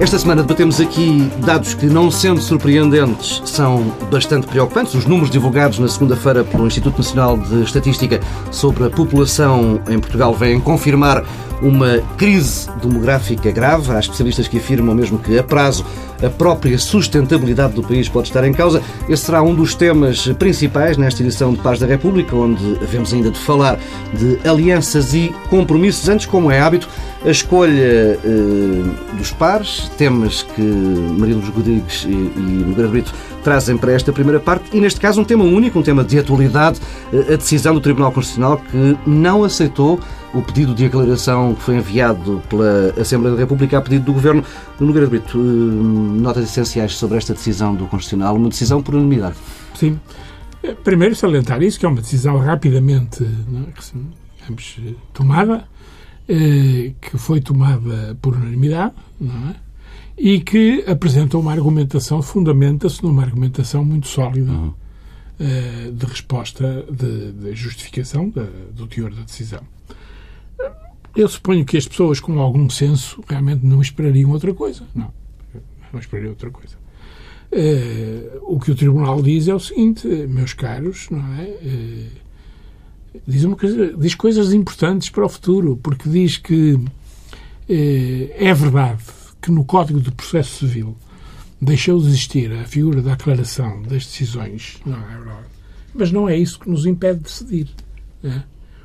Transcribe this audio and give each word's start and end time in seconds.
Esta 0.00 0.16
semana 0.16 0.42
debatemos 0.42 0.80
aqui 0.80 1.30
dados 1.44 1.74
que, 1.74 1.86
não 1.86 2.10
sendo 2.10 2.40
surpreendentes, 2.40 3.42
são 3.44 3.94
bastante 4.10 4.46
preocupantes. 4.46 4.94
Os 4.94 5.04
números 5.06 5.28
divulgados 5.28 5.80
na 5.80 5.88
segunda-feira 5.88 6.44
pelo 6.44 6.66
Instituto 6.66 6.98
Nacional 6.98 7.36
de 7.36 7.62
Estatística 7.62 8.20
sobre 8.50 8.84
a 8.84 8.90
população 8.90 9.80
em 9.88 9.98
Portugal 9.98 10.32
vêm 10.32 10.60
confirmar 10.60 11.24
uma 11.60 11.98
crise 12.16 12.68
demográfica 12.82 13.50
grave. 13.50 13.92
Há 13.92 13.98
especialistas 13.98 14.48
que 14.48 14.58
afirmam 14.58 14.94
mesmo 14.94 15.18
que, 15.18 15.38
a 15.38 15.42
prazo, 15.42 15.84
a 16.22 16.28
própria 16.28 16.78
sustentabilidade 16.78 17.74
do 17.74 17.82
país 17.82 18.08
pode 18.08 18.28
estar 18.28 18.44
em 18.44 18.52
causa. 18.52 18.82
Esse 19.08 19.24
será 19.24 19.42
um 19.42 19.54
dos 19.54 19.74
temas 19.74 20.26
principais 20.38 20.96
nesta 20.96 21.22
edição 21.22 21.52
de 21.52 21.60
Paz 21.60 21.78
da 21.78 21.86
República, 21.86 22.34
onde 22.34 22.78
havemos 22.82 23.12
ainda 23.12 23.30
de 23.30 23.38
falar 23.38 23.78
de 24.12 24.38
alianças 24.48 25.14
e 25.14 25.34
compromissos. 25.48 26.08
Antes, 26.08 26.26
como 26.26 26.50
é 26.50 26.60
hábito, 26.60 26.88
a 27.24 27.30
escolha 27.30 28.18
eh, 28.24 29.16
dos 29.16 29.32
pares, 29.32 29.90
temas 29.96 30.42
que 30.42 30.62
Maria 30.62 31.36
Luz 31.36 31.48
Rodrigues 31.48 32.04
e, 32.04 32.12
e 32.12 32.64
Nogueira 32.66 32.88
Brito 32.88 33.12
trazem 33.48 33.78
para 33.78 33.92
esta 33.92 34.12
primeira 34.12 34.38
parte 34.38 34.76
e, 34.76 34.78
neste 34.78 35.00
caso, 35.00 35.22
um 35.22 35.24
tema 35.24 35.42
único, 35.42 35.78
um 35.78 35.82
tema 35.82 36.04
de 36.04 36.18
atualidade, 36.18 36.78
eh, 37.10 37.32
a 37.32 37.36
decisão 37.36 37.72
do 37.72 37.80
Tribunal 37.80 38.12
Constitucional 38.12 38.58
que 38.58 38.98
não 39.06 39.42
aceitou 39.42 39.98
o 40.34 40.42
pedido 40.42 40.74
de 40.74 40.84
aclaração 40.84 41.54
que 41.54 41.62
foi 41.62 41.76
enviado 41.76 42.42
pela 42.50 42.92
Assembleia 43.00 43.34
da 43.34 43.40
República 43.40 43.78
a 43.78 43.80
pedido 43.80 44.04
do 44.04 44.12
Governo. 44.12 44.44
Nogueira 44.78 45.06
Brito, 45.06 45.38
eh, 45.38 46.20
notas 46.20 46.44
essenciais 46.44 46.94
sobre 46.94 47.16
esta 47.16 47.32
decisão 47.32 47.74
do 47.74 47.86
Constitucional, 47.86 48.36
uma 48.36 48.50
decisão 48.50 48.82
por 48.82 48.94
unanimidade. 48.94 49.36
Sim. 49.74 49.98
Primeiro, 50.84 51.14
salientar 51.14 51.62
isso, 51.62 51.80
que 51.80 51.86
é 51.86 51.88
uma 51.88 52.02
decisão 52.02 52.36
rapidamente 52.36 53.24
é, 53.24 54.92
tomada, 55.14 55.64
eh, 56.28 56.92
que 57.00 57.16
foi 57.16 57.40
tomada 57.40 58.14
por 58.20 58.36
unanimidade, 58.36 58.92
não 59.18 59.48
é? 59.48 59.67
E 60.16 60.40
que 60.40 60.84
apresenta 60.86 61.38
uma 61.38 61.52
argumentação, 61.52 62.20
fundamenta-se 62.20 63.02
numa 63.02 63.22
argumentação 63.22 63.84
muito 63.84 64.08
sólida 64.08 64.50
uhum. 64.50 64.74
Eh, 65.40 65.92
de 65.92 66.04
resposta, 66.04 66.84
de, 66.90 67.30
de 67.30 67.54
justificação 67.54 68.28
de, 68.28 68.44
do 68.72 68.88
teor 68.88 69.14
da 69.14 69.22
decisão. 69.22 69.60
Eu 71.14 71.28
suponho 71.28 71.64
que 71.64 71.76
as 71.76 71.86
pessoas 71.86 72.18
com 72.18 72.40
algum 72.40 72.68
senso 72.68 73.22
realmente 73.28 73.64
não 73.64 73.80
esperariam 73.80 74.32
outra 74.32 74.52
coisa. 74.52 74.82
Não, 74.92 75.12
não 75.92 76.00
esperariam 76.00 76.30
outra 76.30 76.50
coisa. 76.50 76.74
Uh, 77.52 78.52
o 78.52 78.58
que 78.58 78.72
o 78.72 78.74
Tribunal 78.74 79.22
diz 79.22 79.46
é 79.46 79.54
o 79.54 79.60
seguinte, 79.60 80.08
meus 80.08 80.54
caros, 80.54 81.08
não 81.08 81.24
é? 81.36 81.44
Uh, 81.44 83.20
diz, 83.24 83.44
uma 83.44 83.54
coisa, 83.54 83.96
diz 83.96 84.16
coisas 84.16 84.52
importantes 84.52 85.08
para 85.08 85.24
o 85.24 85.28
futuro, 85.28 85.78
porque 85.80 86.08
diz 86.08 86.36
que 86.36 86.80
é 87.68 88.52
verdade 88.54 89.04
que 89.48 89.52
no 89.52 89.64
Código 89.64 89.98
de 89.98 90.10
Processo 90.10 90.58
Civil 90.58 90.94
deixou 91.58 91.98
de 92.00 92.08
existir 92.08 92.52
a 92.52 92.64
figura 92.64 93.00
da 93.00 93.14
aclaração 93.14 93.80
das 93.82 94.04
decisões, 94.04 94.78
não 94.84 94.98
é 94.98 95.16
verdade? 95.16 95.46
Mas 95.94 96.12
não 96.12 96.28
é 96.28 96.36
isso 96.36 96.60
que 96.60 96.68
nos 96.68 96.84
impede 96.84 97.18
de 97.18 97.24
decidir. 97.24 97.68
É? 98.22 98.42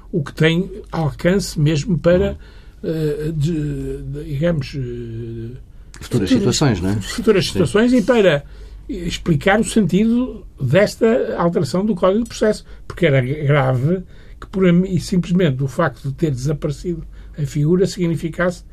O 0.10 0.24
que 0.24 0.34
tem 0.34 0.72
alcance 0.90 1.60
mesmo 1.60 2.00
para, 2.00 2.38
uh, 2.82 3.34
de, 3.34 4.04
de, 4.04 4.24
digamos. 4.24 4.74
Uh, 4.74 5.58
futuras, 6.00 6.30
futuras 6.30 6.30
situações, 6.30 6.82
não 6.82 6.90
é? 6.92 7.02
Futuras 7.02 7.46
situações 7.46 7.92
Sim. 7.92 7.98
e 7.98 8.02
para 8.02 8.46
explicar 8.88 9.60
o 9.60 9.66
sentido 9.66 10.48
desta 10.62 11.36
alteração 11.38 11.86
do 11.86 11.94
Código 11.94 12.24
de 12.24 12.30
Processo, 12.30 12.64
porque 12.88 13.06
era 13.06 13.22
grave 13.22 14.04
que 14.40 14.48
por, 14.48 14.66
e 14.66 15.00
simplesmente 15.00 15.62
o 15.62 15.68
facto 15.68 16.08
de 16.08 16.14
ter 16.14 16.32
desaparecido 16.32 17.06
a 17.38 17.46
figura 17.46 17.86
significasse 17.86 18.64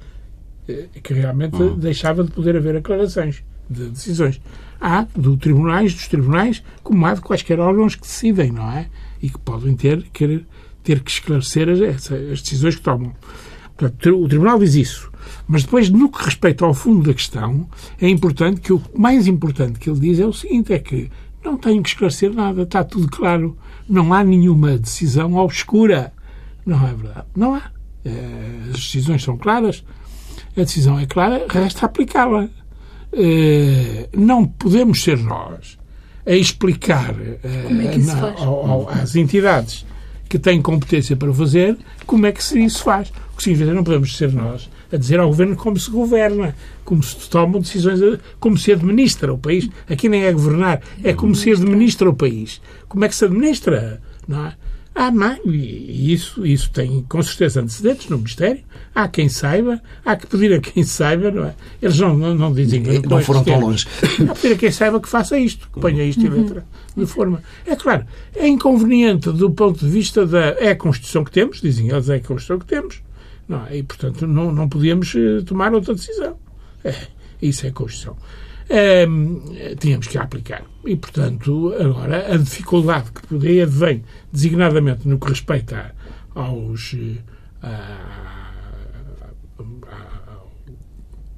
que 1.03 1.15
realmente 1.15 1.57
uhum. 1.57 1.79
deixava 1.79 2.25
de 2.25 2.31
poder 2.31 2.57
haver 2.57 2.77
aclarações 2.77 3.43
de 3.69 3.89
decisões. 3.89 4.41
Há 4.81 5.07
do 5.15 5.37
tribunais, 5.37 5.95
dos 5.95 6.09
tribunais, 6.09 6.63
como 6.83 7.05
há 7.07 7.15
de 7.15 7.21
quaisquer 7.21 7.61
órgãos 7.61 7.95
que 7.95 8.03
decidem, 8.03 8.51
não 8.51 8.71
é? 8.71 8.89
E 9.23 9.29
que 9.29 9.39
podem 9.39 9.77
ter, 9.77 10.03
querer, 10.13 10.47
ter 10.83 11.01
que 11.01 11.11
esclarecer 11.11 11.69
as, 11.69 12.11
as 12.11 12.43
decisões 12.43 12.77
que 12.77 12.83
tomam. 12.83 13.15
Portanto, 13.77 14.23
o 14.23 14.29
Tribunal 14.29 14.59
diz 14.59 14.75
isso. 14.75 15.11
Mas 15.47 15.63
depois, 15.63 15.89
no 15.89 16.11
que 16.11 16.23
respeita 16.23 16.65
ao 16.65 16.75
fundo 16.75 17.07
da 17.07 17.15
questão, 17.15 17.69
é 18.01 18.09
importante 18.09 18.61
que 18.61 18.73
o 18.73 18.83
mais 18.95 19.27
importante 19.27 19.79
que 19.79 19.89
ele 19.89 20.01
diz 20.01 20.19
é 20.19 20.27
o 20.27 20.33
seguinte: 20.33 20.73
é 20.73 20.79
que 20.79 21.11
não 21.45 21.57
tenho 21.57 21.83
que 21.83 21.89
esclarecer 21.89 22.33
nada, 22.33 22.63
está 22.63 22.85
tudo 22.85 23.09
claro. 23.09 23.57
Não 23.89 24.13
há 24.13 24.23
nenhuma 24.23 24.77
decisão 24.77 25.35
obscura. 25.37 26.13
Não 26.65 26.87
é 26.87 26.95
verdade. 26.95 27.27
Não 27.35 27.55
há. 27.55 27.71
Eh, 28.05 28.71
as 28.71 28.77
decisões 28.77 29.23
são 29.23 29.37
claras, 29.37 29.85
a 30.57 30.61
decisão 30.61 30.99
é 30.99 31.07
clara, 31.07 31.47
resta 31.49 31.87
aplicá-la. 31.87 32.49
Eh, 33.13 34.09
não 34.15 34.47
podemos 34.47 35.03
ser 35.03 35.19
nós 35.19 35.79
a 36.25 36.33
explicar 36.33 37.15
é 37.43 37.99
na, 37.99 39.03
às 39.03 39.17
entidades 39.17 39.85
que 40.29 40.39
têm 40.39 40.63
competência 40.63 41.17
para 41.17 41.33
fazer 41.33 41.77
como 42.07 42.27
é 42.27 42.33
que 42.33 42.41
isso 42.41 42.79
se 42.79 42.85
faz. 42.85 43.09
O 43.33 43.37
que 43.37 43.43
significa 43.43 43.75
não 43.75 43.83
podemos 43.83 44.17
ser 44.17 44.33
nós 44.33 44.71
a 44.93 44.97
dizer 44.97 45.21
ao 45.21 45.29
governo 45.29 45.57
como 45.57 45.79
se 45.79 45.91
governa, 45.91 46.55
como 46.85 47.03
se 47.03 47.29
tomam 47.29 47.61
decisões, 47.61 48.01
como 48.39 48.57
se 48.57 48.73
administra 48.73 49.33
o 49.33 49.39
país. 49.39 49.69
Aqui 49.89 50.09
nem 50.09 50.25
é 50.25 50.33
governar, 50.33 50.81
é 51.03 51.13
como 51.13 51.35
se 51.35 51.51
administra 51.51 52.09
o 52.09 52.15
país. 52.15 52.61
Como 52.89 53.05
é 53.05 53.09
que 53.09 53.15
se 53.15 53.25
administra? 53.25 54.01
Não 54.27 54.47
é? 54.47 54.55
Há 55.01 55.11
mais, 55.11 55.41
e 55.47 56.13
isso, 56.13 56.47
isso 56.47 56.71
tem 56.71 57.03
com 57.09 57.23
certeza 57.23 57.63
antecedentes 57.63 58.11
no 58.11 58.19
Ministério. 58.19 58.61
Há 58.95 59.09
quem 59.09 59.31
saiba, 59.31 59.81
há 60.05 60.15
que 60.15 60.27
pedir 60.27 60.53
a 60.53 60.61
quem 60.61 60.83
saiba, 60.85 61.31
não 61.31 61.47
é? 61.47 61.55
Eles 61.81 61.99
não, 61.99 62.15
não, 62.15 62.35
não 62.35 62.53
dizem 62.53 62.83
que 62.83 63.09
não 63.09 63.23
foram 63.23 63.43
tão 63.43 63.61
longe. 63.61 63.87
Há 64.03 64.35
que 64.35 64.43
pedir 64.43 64.53
a 64.53 64.59
quem 64.59 64.71
saiba 64.71 65.01
que 65.01 65.09
faça 65.09 65.39
isto, 65.39 65.71
que 65.73 65.81
ponha 65.81 66.05
isto 66.05 66.21
em 66.21 66.29
uhum. 66.29 66.43
letra 66.43 66.67
de 66.95 67.07
forma. 67.07 67.43
É 67.65 67.75
claro, 67.77 68.05
é 68.35 68.47
inconveniente 68.47 69.33
do 69.33 69.51
ponto 69.51 69.79
de 69.79 69.91
vista 69.91 70.27
da. 70.27 70.49
É 70.59 70.73
a 70.73 70.77
Constituição 70.77 71.25
que 71.25 71.31
temos, 71.31 71.63
dizem 71.63 71.89
eles, 71.89 72.11
é 72.11 72.17
a 72.17 72.21
Constituição 72.21 72.59
que 72.59 72.67
temos. 72.67 73.01
Não, 73.49 73.67
é? 73.69 73.79
e, 73.79 73.83
portanto, 73.83 74.27
não, 74.27 74.53
não 74.53 74.69
podíamos 74.69 75.15
eh, 75.17 75.41
tomar 75.47 75.73
outra 75.73 75.95
decisão. 75.95 76.37
É, 76.85 76.95
isso 77.41 77.65
é 77.65 77.71
a 77.71 77.73
Constituição. 77.73 78.19
É, 78.73 79.05
tínhamos 79.81 80.07
que 80.07 80.17
aplicar. 80.17 80.63
E, 80.85 80.95
portanto, 80.95 81.75
agora 81.77 82.33
a 82.33 82.37
dificuldade 82.37 83.11
que 83.11 83.27
poderia 83.27 83.67
vem 83.67 84.05
designadamente 84.33 85.09
no 85.09 85.19
que 85.19 85.29
respeita 85.29 85.93
aos. 86.35 86.97
A, 87.63 87.69
a, 87.69 88.51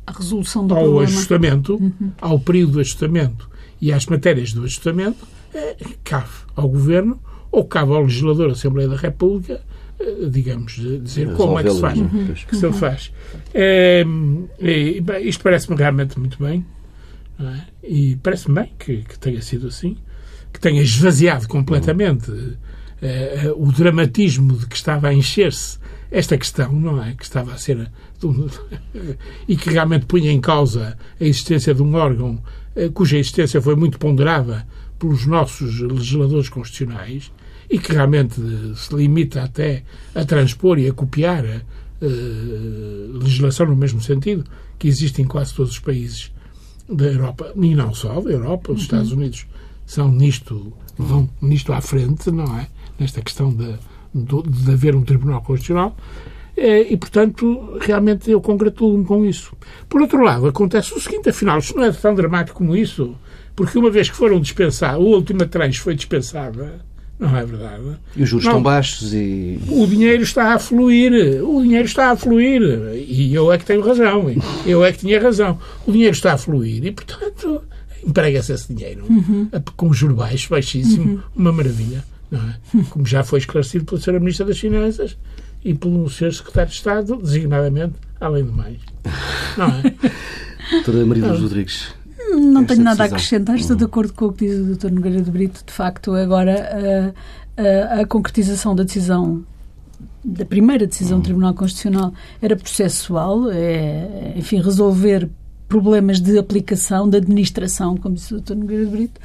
a 0.07 0.13
resolução 0.13 0.67
do 0.67 0.75
ao 0.75 0.83
problema. 0.83 1.05
ajustamento, 1.05 1.77
uhum. 1.77 2.13
ao 2.21 2.39
período 2.39 2.73
do 2.73 2.81
ajustamento 2.81 3.49
e 3.81 3.93
às 3.93 4.05
matérias 4.07 4.53
do 4.53 4.65
ajustamento, 4.65 5.27
é, 5.55 5.77
cabe 6.05 6.29
ao 6.55 6.69
Governo 6.69 7.19
ou 7.51 7.65
cabe 7.65 7.93
ao 7.93 8.03
legislador 8.03 8.49
da 8.49 8.53
Assembleia 8.53 8.89
da 8.89 8.97
República 8.97 9.61
eh, 10.01 10.29
digamos, 10.29 10.73
dizer 11.03 11.33
como 11.35 11.59
é 11.59 11.63
que 11.63 11.71
se 11.71 11.81
faz. 11.81 11.99
Uhum. 11.99 12.35
Que 12.49 12.57
se 12.57 12.73
faz. 12.73 13.13
É, 13.55 14.05
é, 14.61 15.21
isto 15.21 15.43
parece-me 15.43 15.77
realmente 15.77 16.19
muito 16.19 16.43
bem. 16.43 16.65
É? 17.49 17.67
E 17.83 18.17
parece-me 18.17 18.55
bem 18.55 18.73
que, 18.79 18.99
que, 18.99 19.19
tenha 19.19 19.41
sido 19.43 19.69
assim. 19.69 19.97
Que 20.53 20.61
tenha 20.61 20.83
esvaziado 20.83 21.49
completamente 21.49 22.31
é, 23.01 23.53
o 23.57 23.73
dramatismo 23.73 24.57
de 24.57 24.67
que 24.67 24.77
estava 24.77 25.09
a 25.09 25.15
encher-se 25.15 25.79
esta 26.11 26.37
questão, 26.37 26.73
não 26.73 27.03
é? 27.03 27.15
Que 27.15 27.25
estava 27.25 27.53
a 27.53 27.59
ser. 27.59 27.91
e 29.49 29.57
que 29.57 29.71
realmente 29.71 30.07
punha 30.07 30.31
em 30.31 30.41
causa 30.41 30.97
a 31.21 31.25
existência 31.25 31.75
de 31.75 31.83
um 31.83 31.95
órgão 31.95 32.43
cuja 32.95 33.19
existência 33.19 33.61
foi 33.61 33.77
muito 33.77 33.99
ponderada 33.99 34.67
pelos 34.99 35.27
nossos 35.27 35.81
legisladores 35.81 36.49
constitucionais 36.49 37.31
e 37.69 37.79
que 37.79 37.93
realmente 37.93 38.41
se 38.77 38.95
limita 38.95 39.43
até 39.43 39.83
a 40.15 40.25
transpor 40.25 40.79
e 40.79 40.89
a 40.89 40.93
copiar 40.93 41.45
uh, 41.45 43.19
legislação 43.19 43.67
no 43.67 43.77
mesmo 43.77 44.01
sentido 44.01 44.45
que 44.79 44.89
existe 44.89 45.21
em 45.23 45.25
quase 45.25 45.55
todos 45.55 45.73
os 45.73 45.79
países 45.79 46.32
da 46.95 47.07
Europa, 47.07 47.53
e 47.57 47.75
não 47.75 47.95
só 47.95 48.21
da 48.21 48.31
Europa, 48.31 48.73
os 48.73 48.79
uhum. 48.79 48.83
Estados 48.83 49.13
Unidos 49.13 49.47
são 49.87 50.11
nisto, 50.11 50.73
vão 50.97 51.29
nisto 51.41 51.73
à 51.73 51.81
frente, 51.81 52.31
não 52.31 52.59
é? 52.59 52.69
Nesta 52.99 53.21
questão 53.21 53.53
de, 53.53 53.75
de, 54.15 54.43
de 54.43 54.71
haver 54.71 54.95
um 54.95 55.03
Tribunal 55.03 55.43
Constitucional. 55.43 55.97
Eh, 56.57 56.93
e, 56.93 56.97
portanto, 56.97 57.79
realmente 57.81 58.31
eu 58.31 58.41
congratulo-me 58.41 59.05
com 59.05 59.25
isso. 59.25 59.55
Por 59.89 60.03
outro 60.03 60.23
lado, 60.23 60.47
acontece 60.47 60.95
o 60.95 61.01
seguinte, 61.01 61.31
afinal, 61.31 61.59
isto 61.59 61.77
não 61.77 61.85
é 61.85 61.93
tão 61.93 62.15
dramático 62.15 62.59
como 62.59 62.77
isso, 62.77 63.15
porque 63.57 63.79
uma 63.79 63.91
vez 63.91 64.11
que 64.11 64.17
foram 64.17 64.41
dispensados, 64.41 64.97
a 64.97 65.09
última 65.09 65.47
tranche 65.47 65.81
foi 65.81 65.95
dispensada, 65.95 66.85
não 67.19 67.37
é 67.37 67.45
verdade? 67.45 67.83
E 68.17 68.23
os 68.23 68.29
juros 68.29 68.45
não. 68.45 68.53
estão 68.53 68.63
baixos 68.63 69.15
e. 69.15 69.61
O 69.69 69.87
dinheiro 69.87 70.23
está 70.23 70.55
a 70.55 70.59
fluir. 70.59 71.13
O 71.45 71.63
dinheiro 71.63 71.85
está 71.85 72.11
a 72.11 72.17
fluir. 72.17 72.63
E 72.95 73.33
eu 73.33 73.53
é 73.53 73.59
que 73.59 73.65
tenho 73.65 73.81
razão. 73.81 74.27
Eu 74.67 74.85
é 74.85 74.93
que 74.93 74.99
tinha 74.99 75.21
razão. 75.21 75.59
O 75.87 75.93
dinheiro 75.93 76.15
está 76.15 76.33
a 76.33 76.39
fluir 76.39 76.85
e, 76.85 76.91
portanto, 76.91 77.63
emprega-se 78.05 78.53
esse 78.53 78.73
dinheiro 78.75 79.05
uhum. 79.09 79.49
com 79.77 79.93
juros 79.93 80.17
baixos, 80.17 80.49
baixíssimo, 80.49 81.13
uhum. 81.13 81.21
uma 81.37 81.53
maravilha. 81.53 82.05
É? 82.33 82.81
Como 82.89 83.07
já 83.07 83.23
foi 83.23 83.39
esclarecido 83.39 83.85
pela 83.85 84.01
Sra. 84.01 84.19
Ministra 84.19 84.47
das 84.47 84.59
Finanças 84.59 85.17
e 85.65 85.75
pelo 85.75 86.09
Sr. 86.09 86.33
Secretário 86.33 86.71
de 86.71 86.77
Estado, 86.77 87.17
designadamente, 87.17 87.95
além 88.19 88.45
do 88.45 88.53
mais. 88.53 88.79
Não 89.57 89.67
é? 89.67 89.95
Doutora 90.73 91.07
Maria 91.07 91.29
dos 91.29 91.41
Rodrigues. 91.41 91.95
Não 92.33 92.65
tenho 92.65 92.83
nada 92.83 92.97
decisão. 92.97 93.05
a 93.05 93.07
acrescentar, 93.07 93.57
estou 93.57 93.77
de 93.77 93.85
acordo 93.85 94.13
com 94.13 94.27
o 94.27 94.33
que 94.33 94.47
diz 94.47 94.59
o 94.59 94.75
Dr. 94.75 94.91
Nogueira 94.91 95.23
de 95.23 95.31
Brito. 95.31 95.63
De 95.65 95.73
facto, 95.73 96.13
agora 96.15 97.15
a, 97.57 97.99
a, 97.99 98.01
a 98.01 98.07
concretização 98.07 98.75
da 98.75 98.83
decisão 98.83 99.45
da 100.25 100.45
primeira 100.45 100.87
decisão 100.87 101.19
do 101.19 101.25
Tribunal 101.25 101.53
Constitucional 101.55 102.13
era 102.41 102.57
processual, 102.57 103.51
é, 103.51 104.35
enfim, 104.37 104.61
resolver 104.61 105.29
problemas 105.69 106.21
de 106.21 106.39
aplicação, 106.39 107.09
de 107.09 107.17
administração, 107.17 107.97
como 107.97 108.15
disse 108.15 108.35
o 108.35 108.41
Dr. 108.41 108.55
Nogueira 108.55 108.85
de 108.85 108.91
Brito, 108.91 109.21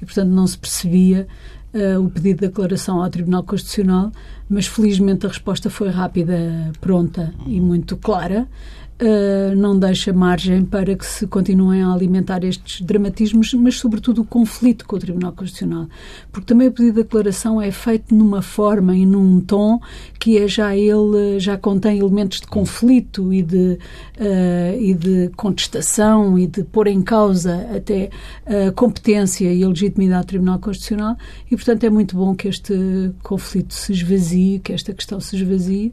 e, 0.00 0.04
portanto, 0.04 0.30
não 0.30 0.46
se 0.46 0.58
percebia 0.58 1.28
uh, 1.74 2.00
o 2.00 2.10
pedido 2.10 2.40
de 2.40 2.48
declaração 2.48 3.02
ao 3.02 3.10
Tribunal 3.10 3.42
Constitucional, 3.42 4.10
mas 4.48 4.66
felizmente 4.66 5.26
a 5.26 5.28
resposta 5.28 5.68
foi 5.68 5.90
rápida, 5.90 6.72
pronta 6.80 7.32
e 7.46 7.60
muito 7.60 7.96
clara 7.96 8.48
uh, 9.00 9.56
não 9.56 9.78
deixa 9.78 10.12
margem 10.12 10.64
para 10.64 10.94
que 10.94 11.04
se 11.04 11.26
continuem 11.26 11.82
a 11.82 11.92
alimentar 11.92 12.44
estes 12.44 12.80
dramatismos, 12.82 13.54
mas 13.54 13.76
sobretudo 13.76 14.22
o 14.22 14.24
conflito 14.24 14.86
com 14.86 14.96
o 14.96 14.98
Tribunal 14.98 15.32
Constitucional. 15.32 15.88
Porque 16.30 16.46
também 16.46 16.68
o 16.68 16.72
pedido 16.72 16.94
de 16.94 17.02
declaração 17.02 17.60
é 17.60 17.70
feito 17.70 18.14
numa 18.14 18.42
forma 18.42 18.96
e 18.96 19.06
num 19.06 19.40
tom 19.40 19.80
que 20.18 20.38
é 20.38 20.46
já 20.46 20.76
ele 20.76 21.40
já 21.40 21.56
contém 21.56 21.98
elementos 21.98 22.40
de 22.40 22.46
conflito 22.46 23.32
e 23.32 23.42
de, 23.42 23.78
uh, 24.18 24.80
e 24.80 24.94
de 24.94 25.30
contestação 25.36 26.38
e 26.38 26.46
de 26.46 26.62
pôr 26.64 26.86
em 26.86 27.02
causa 27.02 27.66
até 27.74 28.10
a 28.46 28.70
competência 28.72 29.52
e 29.52 29.64
a 29.64 29.68
legitimidade 29.68 30.26
do 30.26 30.28
Tribunal 30.28 30.58
Constitucional 30.58 31.16
e, 31.50 31.56
portanto, 31.56 31.84
é 31.84 31.90
muito 31.90 32.16
bom 32.16 32.34
que 32.34 32.48
este 32.48 32.74
conflito 33.22 33.74
se 33.74 33.92
esvazie, 33.92 34.58
que 34.58 34.72
esta 34.72 34.92
questão 34.92 35.20
se 35.20 35.36
esvazie 35.36 35.92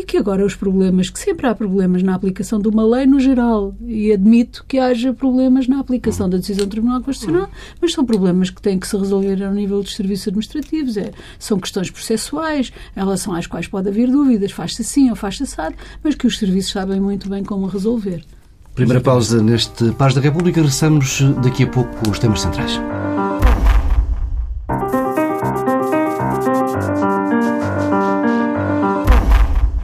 e 0.00 0.04
que 0.04 0.16
agora 0.16 0.44
os 0.44 0.54
problemas, 0.54 1.10
que 1.10 1.18
sempre 1.18 1.46
há 1.46 1.54
problemas 1.54 2.02
na 2.02 2.14
aplicação 2.14 2.58
de 2.58 2.68
uma 2.68 2.82
lei 2.82 3.04
no 3.04 3.20
geral, 3.20 3.74
e 3.82 4.10
admito 4.10 4.64
que 4.66 4.78
haja 4.78 5.12
problemas 5.12 5.68
na 5.68 5.78
aplicação 5.78 6.28
da 6.28 6.38
decisão 6.38 6.64
do 6.64 6.70
Tribunal 6.70 7.02
Constitucional, 7.02 7.50
mas 7.80 7.92
são 7.92 8.04
problemas 8.04 8.48
que 8.48 8.62
têm 8.62 8.78
que 8.78 8.88
se 8.88 8.96
resolver 8.96 9.44
ao 9.44 9.52
nível 9.52 9.82
dos 9.82 9.94
serviços 9.94 10.28
administrativos, 10.28 10.96
é, 10.96 11.12
são 11.38 11.58
questões 11.58 11.90
processuais, 11.90 12.72
em 12.96 13.00
relação 13.00 13.34
às 13.34 13.46
quais 13.46 13.68
pode 13.68 13.90
haver 13.90 14.10
dúvidas, 14.10 14.52
faz-se 14.52 14.80
assim 14.80 15.10
ou 15.10 15.16
faz-se 15.16 15.42
assado, 15.42 15.74
mas 16.02 16.14
que 16.14 16.26
os 16.26 16.38
serviços 16.38 16.72
sabem 16.72 16.98
muito 16.98 17.28
bem 17.28 17.44
como 17.44 17.66
resolver. 17.66 18.24
Primeira 18.74 19.02
pausa 19.02 19.42
neste 19.42 19.90
Paz 19.92 20.14
da 20.14 20.20
República, 20.22 20.60
regressamos 20.60 21.20
daqui 21.42 21.64
a 21.64 21.66
pouco 21.66 21.94
com 21.96 22.10
os 22.10 22.18
temas 22.18 22.40
centrais. 22.40 22.80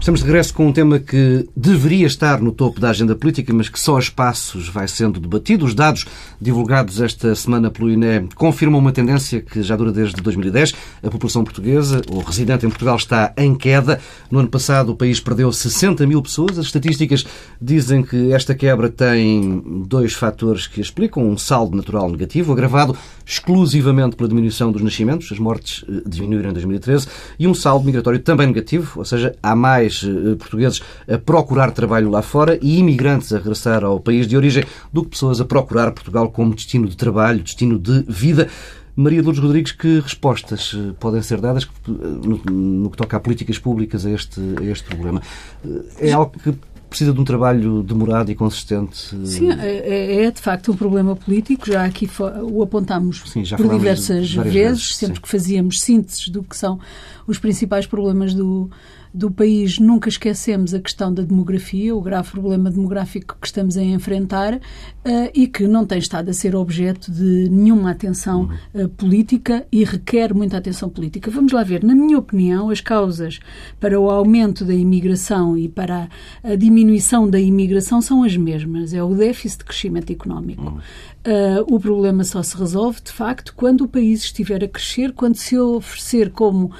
Estamos 0.07 0.21
de 0.21 0.27
regresso 0.27 0.55
com 0.55 0.69
um 0.69 0.73
tema 0.73 1.01
que 1.01 1.49
deveria 1.57 2.07
estar 2.07 2.41
no 2.41 2.53
topo 2.53 2.79
da 2.79 2.91
agenda 2.91 3.17
política, 3.17 3.53
mas 3.53 3.69
que 3.69 3.81
só 3.81 3.97
a 3.97 3.99
espaços 3.99 4.69
vai 4.69 4.87
sendo 4.87 5.19
debatido. 5.19 5.65
Os 5.65 5.75
dados 5.75 6.05
divulgados 6.41 7.01
esta 7.01 7.35
semana 7.35 7.73
pelo 7.73 7.91
INE 7.91 8.29
confirmam 8.37 8.79
uma 8.79 8.93
tendência 8.93 9.41
que 9.41 9.65
já 9.65 9.75
dura 9.75 9.91
desde 9.91 10.23
2010. 10.23 10.75
A 11.03 11.11
população 11.11 11.43
portuguesa, 11.43 12.03
ou 12.09 12.21
residente 12.21 12.65
em 12.65 12.69
Portugal, 12.69 12.95
está 12.95 13.35
em 13.37 13.53
queda. 13.53 13.99
No 14.31 14.39
ano 14.39 14.49
passado, 14.49 14.93
o 14.93 14.97
país 14.97 15.19
perdeu 15.19 15.51
60 15.53 16.07
mil 16.07 16.23
pessoas. 16.23 16.57
As 16.57 16.67
estatísticas 16.67 17.27
dizem 17.61 18.01
que 18.05 18.31
esta 18.31 18.55
quebra 18.55 18.89
tem 18.89 19.61
dois 19.89 20.13
fatores 20.13 20.69
que 20.69 20.81
explicam. 20.81 21.29
Um 21.29 21.37
saldo 21.37 21.77
natural 21.77 22.09
negativo, 22.09 22.53
agravado 22.53 22.97
exclusivamente 23.27 24.15
pela 24.15 24.29
diminuição 24.29 24.71
dos 24.71 24.81
nascimentos, 24.81 25.31
as 25.33 25.39
mortes 25.41 25.85
eh, 25.89 26.03
diminuíram 26.07 26.51
em 26.51 26.53
2013, 26.53 27.09
e 27.39 27.49
um 27.49 27.55
saldo 27.55 27.85
migratório 27.85 28.21
também 28.21 28.47
negativo, 28.47 29.01
ou 29.01 29.05
seja, 29.05 29.35
há 29.43 29.57
mais 29.57 30.05
eh, 30.05 30.37
portugueses 30.37 30.81
a 31.09 31.19
procurar 31.19 31.73
trabalho 31.73 32.09
lá 32.09 32.23
fora 32.23 32.57
e 32.63 32.79
imigrantes 32.79 33.33
a 33.33 33.39
regressar 33.39 33.85
ao 33.85 33.99
país 33.99 34.29
de 34.29 34.37
origem 34.37 34.65
do 34.93 35.03
que 35.03 35.11
pessoas 35.11 35.41
a 35.41 35.45
procurar 35.45 35.91
Portugal 35.91 36.31
como 36.31 36.55
destino 36.55 36.89
de 36.89 36.97
trabalho, 36.97 37.43
destino 37.43 37.81
de 37.81 38.05
vida. 38.07 38.49
Maria 38.95 39.21
Lourdes 39.21 39.43
Rodrigues, 39.43 39.73
que 39.73 39.99
respostas 39.99 40.73
eh, 40.75 40.93
podem 41.01 41.21
ser 41.21 41.41
dadas 41.41 41.69
no, 41.89 42.91
que 42.91 42.97
toca 42.97 43.17
a 43.17 43.21
políticas 43.21 43.59
públicas 43.59 44.07
a 44.07 44.11
este, 44.11 44.41
a 44.61 44.65
este 44.65 44.85
problema? 44.85 45.21
É 45.99 46.13
algo 46.13 46.33
que 46.39 46.55
precisa 46.97 47.13
de 47.13 47.21
um 47.21 47.25
trabalho 47.25 47.83
demorado 47.83 48.31
e 48.31 48.35
consistente. 48.35 49.15
Sim, 49.27 49.53
é, 49.53 49.67
é, 49.67 50.25
é 50.25 50.31
de 50.31 50.41
facto 50.41 50.73
um 50.73 50.77
problema 50.77 51.15
político. 51.15 51.67
Já 51.67 51.85
aqui 51.85 52.09
o 52.43 52.63
apontámos 52.63 53.23
Sim, 53.27 53.43
por 53.55 53.69
diversas 53.69 54.33
vezes, 54.33 54.53
vezes, 54.53 54.97
sempre 54.97 55.17
sim. 55.17 55.23
que 55.23 55.29
fazíamos 55.29 55.81
sínteses 55.81 56.29
do 56.29 56.43
que 56.43 56.57
são 56.57 56.81
os 57.27 57.39
principais 57.39 57.87
problemas 57.87 58.33
do, 58.33 58.71
do 59.13 59.31
país, 59.31 59.79
nunca 59.79 60.09
esquecemos 60.09 60.75
a 60.75 60.81
questão 60.81 61.13
da 61.13 61.23
demografia, 61.23 61.95
o 61.95 62.01
grave 62.01 62.31
problema 62.31 62.71
demográfico 62.71 63.37
que 63.41 63.47
estamos 63.47 63.77
a 63.77 63.83
enfrentar 63.83 64.55
uh, 64.55 64.61
e 65.35 65.47
que 65.47 65.67
não 65.67 65.87
tem 65.87 65.99
estado 65.99 66.31
a 66.31 66.33
ser 66.33 66.55
objeto 66.55 67.11
de 67.11 67.49
nenhuma 67.51 67.91
atenção 67.91 68.49
uh, 68.75 68.89
política 68.91 69.67
e 69.71 69.85
requer 69.85 70.35
muita 70.35 70.57
atenção 70.57 70.89
política. 70.89 71.31
Vamos 71.31 71.53
lá 71.53 71.63
ver, 71.63 71.83
na 71.83 71.95
minha 71.95 72.19
opinião, 72.19 72.71
as 72.71 72.81
causas 72.81 73.41
para 73.81 73.99
o 73.99 74.11
aumento 74.11 74.65
da 74.65 74.75
imigração 74.75 75.57
e 75.57 75.69
para 75.69 76.09
a, 76.43 76.53
a 76.53 76.57
diminuição 76.57 77.29
da 77.29 77.41
imigração 77.41 78.01
são 78.01 78.23
as 78.23 78.37
mesmas. 78.37 78.93
É 78.93 79.03
o 79.03 79.15
déficit 79.15 79.59
de 79.59 79.65
crescimento 79.65 80.11
económico. 80.13 80.79
Uh, 81.27 81.75
o 81.75 81.81
problema 81.81 82.23
só 82.23 82.41
se 82.41 82.57
resolve, 82.57 83.01
de 83.03 83.11
facto, 83.11 83.53
quando 83.57 83.81
o 83.81 83.89
país 83.89 84.23
estiver 84.23 84.63
a 84.63 84.69
crescer, 84.69 85.13
quando 85.13 85.35
se 85.35 85.59
oferecer 85.59 86.31
como 86.31 86.67
uh, 86.67 86.73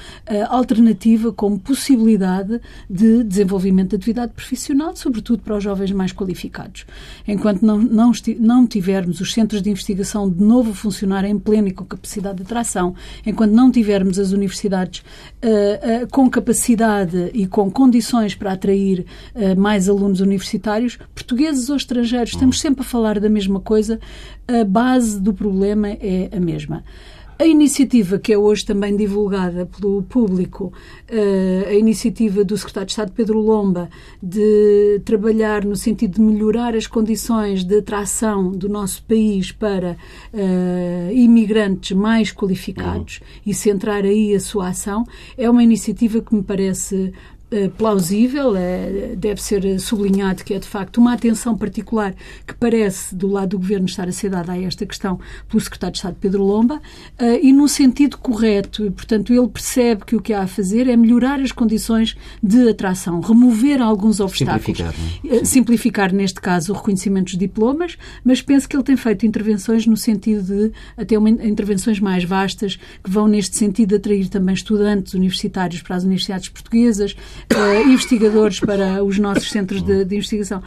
alternativa, 0.47 1.33
como 1.33 1.59
possibilidade 1.59 2.61
de 2.89 3.25
desenvolvimento 3.25 3.89
de 3.89 3.97
atividade 3.97 4.31
profissional, 4.31 4.95
sobretudo 4.95 5.43
para 5.43 5.57
os 5.57 5.63
jovens 5.63 5.91
mais 5.91 6.13
qualificados. 6.13 6.85
Enquanto 7.27 7.61
não, 7.61 7.77
não, 7.77 8.13
não 8.39 8.65
tivermos 8.65 9.19
os 9.19 9.33
centros 9.33 9.61
de 9.61 9.69
investigação 9.69 10.29
de 10.29 10.41
novo 10.41 10.71
a 10.71 10.75
funcionar 10.75 11.25
em 11.25 11.37
pleno 11.37 11.67
e 11.67 11.73
com 11.73 11.83
capacidade 11.83 12.37
de 12.37 12.43
atração, 12.43 12.95
enquanto 13.25 13.51
não 13.51 13.69
tivermos 13.69 14.17
as 14.17 14.31
universidades 14.31 15.01
uh, 15.43 16.07
com 16.09 16.29
capacidade 16.29 17.31
e 17.33 17.47
com 17.47 17.69
condições 17.69 18.33
para 18.33 18.53
atrair 18.53 19.05
mais 19.57 19.89
alunos 19.89 20.21
universitários, 20.21 20.97
portugueses 21.13 21.69
ou 21.69 21.75
estrangeiros, 21.75 22.31
estamos 22.31 22.61
sempre 22.61 22.81
a 22.81 22.85
falar 22.85 23.19
da 23.19 23.29
mesma 23.29 23.59
coisa 23.59 23.99
a 24.47 24.63
base 24.63 25.19
do 25.19 25.33
problema 25.33 25.89
é 25.89 26.29
a 26.31 26.39
mesma. 26.39 26.83
A 27.39 27.45
iniciativa 27.45 28.17
que 28.17 28.33
é 28.33 28.37
hoje 28.37 28.65
também 28.65 28.95
divulgada 28.95 29.67
pelo 29.67 30.01
público, 30.01 30.73
eh, 31.07 31.67
a 31.69 31.73
iniciativa 31.75 32.43
do 32.43 32.57
Secretário 32.57 32.87
de 32.87 32.93
Estado 32.93 33.11
Pedro 33.11 33.39
Lomba 33.39 33.91
de 34.23 34.99
trabalhar 35.05 35.63
no 35.63 35.75
sentido 35.75 36.15
de 36.15 36.21
melhorar 36.21 36.75
as 36.75 36.87
condições 36.87 37.63
de 37.63 37.77
atração 37.77 38.49
do 38.49 38.67
nosso 38.67 39.03
país 39.03 39.51
para 39.51 39.97
uh, 40.33 41.11
imigrantes 41.11 41.95
mais 41.95 42.31
qualificados 42.31 43.19
uhum. 43.19 43.27
e 43.45 43.53
centrar 43.53 44.03
aí 44.03 44.33
a 44.33 44.39
sua 44.39 44.69
ação, 44.69 45.05
é 45.37 45.47
uma 45.47 45.61
iniciativa 45.61 46.19
que 46.21 46.33
me 46.33 46.41
parece 46.41 47.13
plausível, 47.77 48.55
é, 48.57 49.15
deve 49.15 49.41
ser 49.41 49.79
sublinhado 49.79 50.43
que 50.43 50.53
é 50.53 50.59
de 50.59 50.67
facto 50.67 50.97
uma 50.97 51.13
atenção 51.13 51.57
particular 51.57 52.13
que 52.45 52.53
parece 52.53 53.15
do 53.15 53.27
lado 53.27 53.49
do 53.49 53.59
Governo 53.59 53.85
estar 53.85 54.07
a 54.07 54.11
ser 54.11 54.29
dada 54.29 54.51
a 54.51 54.61
esta 54.61 54.85
questão 54.85 55.17
pelo 55.47 55.61
Secretário 55.61 55.93
de 55.93 55.99
Estado 55.99 56.17
Pedro 56.19 56.43
Lomba 56.43 56.81
eh, 57.17 57.39
e 57.41 57.53
num 57.53 57.67
sentido 57.67 58.17
correto. 58.17 58.91
Portanto 58.91 59.31
ele 59.31 59.47
percebe 59.47 60.03
que 60.05 60.15
o 60.15 60.21
que 60.21 60.33
há 60.33 60.43
a 60.43 60.47
fazer 60.47 60.89
é 60.89 60.97
melhorar 60.97 61.39
as 61.39 61.53
condições 61.53 62.17
de 62.43 62.69
atração, 62.69 63.21
remover 63.21 63.81
alguns 63.81 64.19
obstáculos, 64.19 64.77
simplificar, 64.77 65.45
simplificar 65.45 66.13
neste 66.13 66.41
caso 66.41 66.73
o 66.73 66.75
reconhecimento 66.75 67.27
dos 67.27 67.37
diplomas, 67.37 67.97
mas 68.25 68.41
penso 68.41 68.67
que 68.67 68.75
ele 68.75 68.83
tem 68.83 68.97
feito 68.97 69.25
intervenções 69.25 69.87
no 69.87 69.95
sentido 69.95 70.43
de 70.43 70.71
até 70.97 71.17
uma, 71.17 71.29
intervenções 71.29 71.99
mais 71.99 72.25
vastas 72.25 72.75
que 73.01 73.09
vão 73.09 73.27
neste 73.27 73.55
sentido 73.55 73.95
atrair 73.95 74.27
também 74.27 74.53
estudantes 74.53 75.13
universitários 75.13 75.81
para 75.81 75.95
as 75.95 76.03
universidades 76.03 76.49
portuguesas 76.49 77.15
investigadores 77.85 78.59
para 78.59 79.03
os 79.03 79.17
nossos 79.17 79.49
centros 79.49 79.81
de, 79.81 80.05
de 80.05 80.15
investigação. 80.15 80.61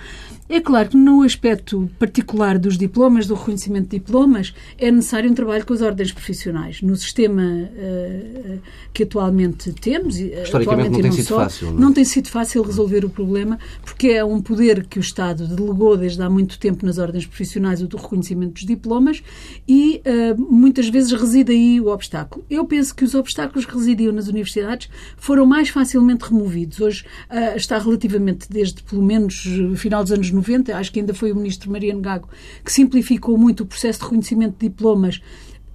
É 0.51 0.61
claro 0.61 0.89
que 0.89 0.97
no 0.97 1.23
aspecto 1.23 1.89
particular 1.97 2.59
dos 2.59 2.77
diplomas, 2.77 3.25
do 3.25 3.35
reconhecimento 3.35 3.85
de 3.85 4.01
diplomas, 4.01 4.53
é 4.77 4.91
necessário 4.91 5.31
um 5.31 5.35
trabalho 5.35 5.65
com 5.65 5.73
as 5.73 5.81
ordens 5.81 6.11
profissionais. 6.11 6.83
No 6.83 6.97
sistema 6.97 7.41
uh, 7.41 8.59
que 8.93 9.05
atualmente 9.05 9.73
temos, 9.75 10.19
historicamente 10.19 10.91
não 10.91 11.03
tem 11.03 11.13
sido 11.13 11.27
só, 11.27 11.37
fácil. 11.37 11.67
Não? 11.69 11.77
É? 11.77 11.81
não 11.81 11.93
tem 11.93 12.05
sido 12.05 12.29
fácil 12.29 12.63
resolver 12.65 13.05
o 13.05 13.09
problema, 13.09 13.61
porque 13.81 14.09
é 14.09 14.25
um 14.25 14.43
poder 14.43 14.87
que 14.87 14.99
o 14.99 15.01
Estado 15.01 15.47
delegou 15.47 15.97
desde 15.97 16.21
há 16.21 16.29
muito 16.29 16.59
tempo 16.59 16.85
nas 16.85 16.99
ordens 16.99 17.25
profissionais 17.25 17.81
o 17.81 17.87
do 17.87 17.97
reconhecimento 17.97 18.55
dos 18.55 18.65
diplomas 18.65 19.23
e 19.69 20.03
uh, 20.05 20.53
muitas 20.53 20.89
vezes 20.89 21.13
reside 21.13 21.53
aí 21.53 21.81
o 21.81 21.87
obstáculo. 21.87 22.45
Eu 22.51 22.65
penso 22.65 22.93
que 22.93 23.05
os 23.05 23.15
obstáculos 23.15 23.65
que 23.65 23.73
residiam 23.73 24.13
nas 24.13 24.27
universidades 24.27 24.89
foram 25.17 25.47
mais 25.47 25.69
facilmente 25.69 26.25
removidos. 26.25 26.81
Hoje 26.81 27.05
uh, 27.31 27.57
está 27.57 27.79
relativamente, 27.79 28.49
desde 28.51 28.83
pelo 28.83 29.01
menos 29.03 29.47
final 29.77 30.03
dos 30.03 30.11
anos 30.11 30.29
90, 30.29 30.40
acho 30.75 30.93
que 30.93 31.01
ainda 31.01 31.15
foi 31.15 31.33
o 31.33 31.37
ministro 31.37 31.71
Mariano 31.71 32.01
Gago, 32.01 32.29
que 32.65 32.73
simplificou 32.73 33.37
muito 33.37 33.63
o 33.63 33.67
processo 33.67 34.01
de 34.01 34.05
reconhecimento 34.05 34.57
de 34.59 34.69
diplomas 34.69 35.21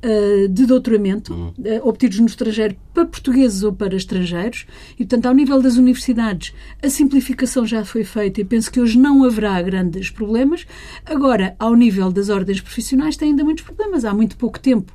uh, 0.04 0.48
de 0.48 0.66
doutoramento 0.66 1.34
uhum. 1.34 1.48
uh, 1.48 1.88
obtidos 1.88 2.20
no 2.20 2.26
estrangeiro 2.26 2.76
para 2.94 3.06
portugueses 3.06 3.64
ou 3.64 3.74
para 3.74 3.96
estrangeiros. 3.96 4.66
E, 4.94 4.98
portanto, 4.98 5.26
ao 5.26 5.34
nível 5.34 5.62
das 5.62 5.78
universidades, 5.78 6.54
a 6.82 6.90
simplificação 6.90 7.66
já 7.66 7.84
foi 7.84 8.04
feita 8.04 8.42
e 8.42 8.46
penso 8.46 8.72
que 8.72 8.80
hoje 8.80 8.98
não 8.98 9.24
haverá 9.24 9.62
grandes 9.62 10.10
problemas. 10.10 10.66
Agora, 11.06 11.56
ao 11.60 11.76
nível 11.76 12.12
das 12.12 12.30
ordens 12.30 12.62
profissionais, 12.62 13.18
tem 13.18 13.30
ainda 13.30 13.44
muitos 13.44 13.64
problemas. 13.64 14.06
Há 14.06 14.14
muito 14.14 14.38
pouco 14.38 14.60
tempo 14.60 14.94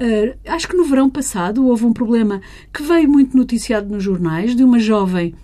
Uh, 0.00 0.34
acho 0.46 0.66
que 0.66 0.74
no 0.74 0.84
verão 0.84 1.10
passado 1.10 1.66
houve 1.66 1.84
um 1.84 1.92
problema 1.92 2.40
que 2.72 2.82
veio 2.82 3.06
muito 3.06 3.36
noticiado 3.36 3.92
nos 3.92 4.02
jornais 4.02 4.56
de 4.56 4.64
uma 4.64 4.78
jovem 4.78 5.34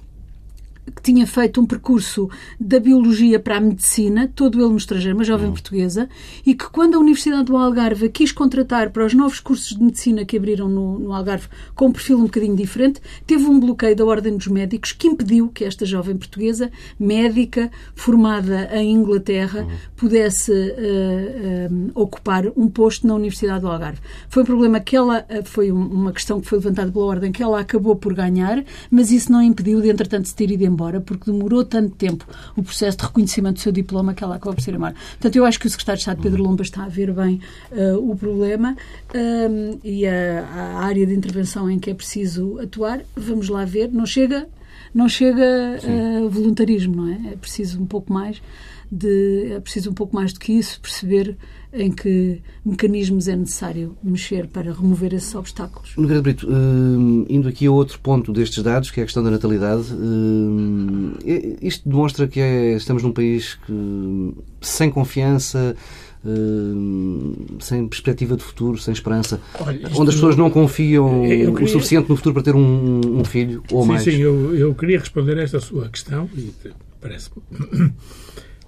que 0.94 1.02
tinha 1.02 1.26
feito 1.26 1.60
um 1.60 1.66
percurso 1.66 2.28
da 2.60 2.78
biologia 2.78 3.40
para 3.40 3.56
a 3.56 3.60
medicina, 3.60 4.30
todo 4.34 4.60
ele 4.60 4.70
no 4.70 4.76
estrangeiro, 4.76 5.16
uma 5.16 5.24
jovem 5.24 5.46
uhum. 5.46 5.52
portuguesa, 5.52 6.08
e 6.44 6.54
que 6.54 6.68
quando 6.70 6.94
a 6.94 6.98
Universidade 6.98 7.44
do 7.44 7.56
Algarve 7.56 8.08
quis 8.08 8.32
contratar 8.32 8.90
para 8.90 9.04
os 9.04 9.14
novos 9.14 9.40
cursos 9.40 9.76
de 9.76 9.82
medicina 9.82 10.24
que 10.24 10.36
abriram 10.36 10.68
no, 10.68 10.98
no 10.98 11.12
Algarve 11.12 11.48
com 11.74 11.86
um 11.86 11.92
perfil 11.92 12.18
um 12.18 12.24
bocadinho 12.24 12.56
diferente, 12.56 13.00
teve 13.26 13.44
um 13.44 13.58
bloqueio 13.58 13.96
da 13.96 14.04
Ordem 14.04 14.36
dos 14.36 14.46
Médicos 14.46 14.92
que 14.92 15.08
impediu 15.08 15.48
que 15.48 15.64
esta 15.64 15.84
jovem 15.84 16.16
portuguesa, 16.16 16.70
médica, 16.98 17.70
formada 17.94 18.68
em 18.72 18.92
Inglaterra, 18.92 19.62
uhum. 19.62 19.76
pudesse 19.96 20.52
uh, 20.52 21.90
ocupar 21.94 22.46
um 22.56 22.68
posto 22.68 23.06
na 23.06 23.14
Universidade 23.14 23.60
do 23.60 23.68
Algarve. 23.68 24.00
Foi 24.28 24.42
um 24.42 24.46
problema 24.46 24.80
que 24.80 24.96
ela, 24.96 25.26
uh, 25.28 25.44
foi 25.44 25.72
uma 25.72 26.12
questão 26.12 26.40
que 26.40 26.48
foi 26.48 26.58
levantada 26.58 26.92
pela 26.92 27.04
Ordem 27.04 27.32
que 27.32 27.42
ela 27.42 27.60
acabou 27.60 27.96
por 27.96 28.14
ganhar, 28.14 28.64
mas 28.90 29.10
isso 29.10 29.32
não 29.32 29.42
impediu 29.42 29.80
de, 29.80 29.88
entretanto, 29.88 30.28
se 30.28 30.34
ter 30.34 30.50
ido 30.50 30.64
embora 30.76 31.00
porque 31.00 31.30
demorou 31.30 31.64
tanto 31.64 31.96
tempo 31.96 32.26
o 32.54 32.62
processo 32.62 32.98
de 32.98 33.04
reconhecimento 33.04 33.54
do 33.54 33.60
seu 33.60 33.72
diploma 33.72 34.12
que 34.12 34.22
ela 34.22 34.36
acabou 34.36 34.54
por 34.54 34.60
ser 34.60 34.74
embora. 34.74 34.94
Portanto, 35.12 35.36
eu 35.36 35.44
acho 35.46 35.58
que 35.58 35.66
o 35.66 35.70
secretário 35.70 35.96
de 35.96 36.02
Estado, 36.02 36.20
Pedro 36.20 36.42
Lomba, 36.42 36.62
está 36.62 36.84
a 36.84 36.88
ver 36.88 37.12
bem 37.12 37.40
uh, 37.72 38.10
o 38.10 38.14
problema 38.14 38.76
uh, 39.14 39.80
e 39.82 40.06
a, 40.06 40.44
a, 40.44 40.84
área 40.84 41.06
de 41.06 41.14
intervenção 41.14 41.70
em 41.70 41.78
que 41.78 41.90
é 41.90 41.94
preciso 41.94 42.60
atuar. 42.60 43.00
Vamos 43.16 43.48
lá 43.48 43.64
ver. 43.64 43.90
Não 43.90 44.04
chega, 44.04 44.46
não 44.94 45.08
chega 45.08 45.78
uh, 45.82 46.28
voluntarismo, 46.28 46.96
não 46.96 47.08
é? 47.08 47.32
É 47.32 47.36
preciso 47.36 47.80
um 47.80 47.86
pouco 47.86 48.12
mais 48.12 48.42
de 48.90 49.52
é 49.52 49.60
preciso 49.60 49.90
um 49.90 49.94
pouco 49.94 50.14
mais 50.14 50.32
do 50.32 50.40
que 50.40 50.52
isso 50.52 50.80
perceber 50.80 51.36
em 51.72 51.90
que 51.90 52.40
mecanismos 52.64 53.28
é 53.28 53.36
necessário 53.36 53.96
mexer 54.02 54.46
para 54.46 54.72
remover 54.72 55.12
esses 55.12 55.34
obstáculos. 55.34 55.94
Nogueira 55.96 56.22
Brito, 56.22 56.48
uh, 56.48 57.26
indo 57.28 57.48
aqui 57.48 57.66
a 57.66 57.70
outro 57.70 57.98
ponto 58.00 58.32
destes 58.32 58.62
dados, 58.62 58.90
que 58.90 59.00
é 59.00 59.02
a 59.02 59.06
questão 59.06 59.22
da 59.22 59.30
natalidade, 59.30 59.92
uh, 59.92 61.16
isto 61.60 61.88
demonstra 61.88 62.26
que 62.26 62.40
é, 62.40 62.74
estamos 62.74 63.02
num 63.02 63.12
país 63.12 63.54
que, 63.66 64.34
sem 64.60 64.90
confiança, 64.90 65.76
Uh, 66.24 67.60
sem 67.60 67.86
perspectiva 67.86 68.36
de 68.36 68.42
futuro, 68.42 68.76
sem 68.78 68.92
esperança, 68.92 69.40
Olha, 69.60 69.88
onde 69.94 70.08
as 70.08 70.16
pessoas 70.16 70.34
não 70.34 70.50
confiam 70.50 71.22
queria... 71.22 71.52
o 71.52 71.68
suficiente 71.68 72.08
no 72.08 72.16
futuro 72.16 72.34
para 72.34 72.42
ter 72.42 72.56
um, 72.56 73.00
um 73.20 73.24
filho 73.24 73.62
ou 73.70 73.82
sim, 73.82 73.88
mais. 73.88 74.02
Sim, 74.02 74.16
eu, 74.16 74.56
eu 74.56 74.74
queria 74.74 74.98
responder 74.98 75.38
a 75.38 75.42
esta 75.42 75.60
sua 75.60 75.88
questão 75.88 76.28
e 76.36 76.52
parece-me 77.00 77.42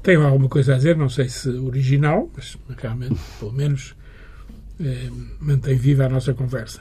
tenho 0.08 0.26
alguma 0.26 0.48
coisa 0.48 0.72
a 0.72 0.76
dizer, 0.78 0.96
não 0.96 1.10
sei 1.10 1.28
se 1.28 1.50
original, 1.50 2.30
mas 2.34 2.56
realmente, 2.78 3.20
pelo 3.38 3.52
menos, 3.52 3.94
eh, 4.80 5.10
mantém 5.38 5.76
viva 5.76 6.06
a 6.06 6.08
nossa 6.08 6.32
conversa. 6.32 6.80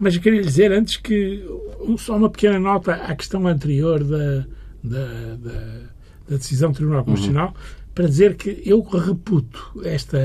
Mas 0.00 0.16
queria 0.16 0.40
lhe 0.40 0.46
dizer 0.46 0.72
antes 0.72 0.96
que 0.96 1.44
só 1.98 2.16
uma 2.16 2.30
pequena 2.30 2.58
nota 2.58 2.94
à 2.94 3.14
questão 3.14 3.46
anterior 3.46 4.02
da, 4.02 4.46
da, 4.82 5.34
da, 5.36 5.60
da 6.26 6.36
decisão 6.38 6.70
do 6.70 6.76
Tribunal 6.76 7.04
Constitucional 7.04 7.48
uhum. 7.48 7.84
para 7.94 8.08
dizer 8.08 8.34
que 8.34 8.62
eu 8.64 8.80
reputo 8.80 9.82
este 9.84 10.16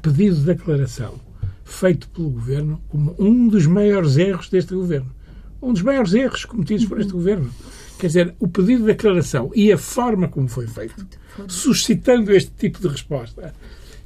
pedido 0.00 0.36
de 0.36 0.46
declaração 0.46 1.20
feito 1.66 2.08
pelo 2.08 2.30
Governo 2.30 2.80
como 2.88 3.14
um 3.18 3.46
dos 3.46 3.66
maiores 3.66 4.16
erros 4.16 4.48
deste 4.48 4.74
Governo. 4.74 5.14
Um 5.60 5.74
dos 5.74 5.82
maiores 5.82 6.14
erros 6.14 6.46
cometidos 6.46 6.86
por 6.86 6.98
este 6.98 7.12
uhum. 7.12 7.18
Governo. 7.18 7.50
Quer 7.98 8.06
dizer, 8.06 8.34
o 8.40 8.48
pedido 8.48 8.80
de 8.80 8.86
declaração 8.86 9.50
e 9.54 9.70
a 9.70 9.76
forma 9.76 10.28
como 10.28 10.48
foi 10.48 10.66
feito 10.66 11.06
suscitando 11.48 12.32
este 12.32 12.50
tipo 12.52 12.80
de 12.80 12.88
resposta, 12.88 13.54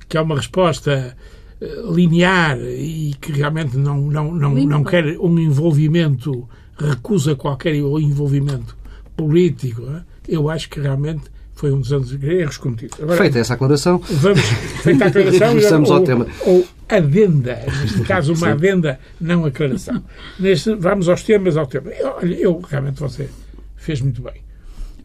que 0.09 0.17
é 0.17 0.21
uma 0.21 0.37
resposta 0.37 1.17
eh, 1.61 1.83
linear 1.93 2.59
e 2.59 3.15
que 3.21 3.33
realmente 3.33 3.77
não, 3.77 4.01
não, 4.01 4.33
não, 4.33 4.55
não 4.55 4.85
quer 4.85 5.19
um 5.19 5.39
envolvimento, 5.39 6.49
recusa 6.79 7.35
qualquer 7.35 7.75
envolvimento 7.75 8.77
político, 9.17 9.83
eu 10.29 10.49
acho 10.49 10.69
que 10.69 10.81
realmente 10.81 11.25
foi 11.55 11.73
um 11.73 11.81
dos 11.81 11.93
anos 11.93 12.13
erros 12.23 12.57
cometidos. 12.57 13.01
Agora, 13.01 13.19
feita 13.19 13.41
essa 13.41 13.55
aclaração, 13.55 13.99
vamos, 13.99 14.41
feita 14.83 15.05
a 15.05 15.09
aclaração, 15.09 15.49
regressamos 15.49 15.91
ao 15.91 16.05
tema. 16.05 16.27
Ou 16.47 16.65
adenda, 16.89 17.65
neste 17.81 18.01
caso 18.07 18.33
uma 18.33 18.51
adenda, 18.51 19.01
não 19.21 19.45
aclaração. 19.45 20.03
Neste, 20.39 20.75
vamos 20.77 21.09
aos 21.09 21.25
temas, 21.25 21.57
ao 21.57 21.67
tema. 21.67 21.91
Eu, 21.91 22.15
olha, 22.17 22.35
eu 22.35 22.61
realmente 22.61 23.01
você 23.01 23.29
fez 23.77 24.01
muito 24.01 24.23
bem 24.23 24.48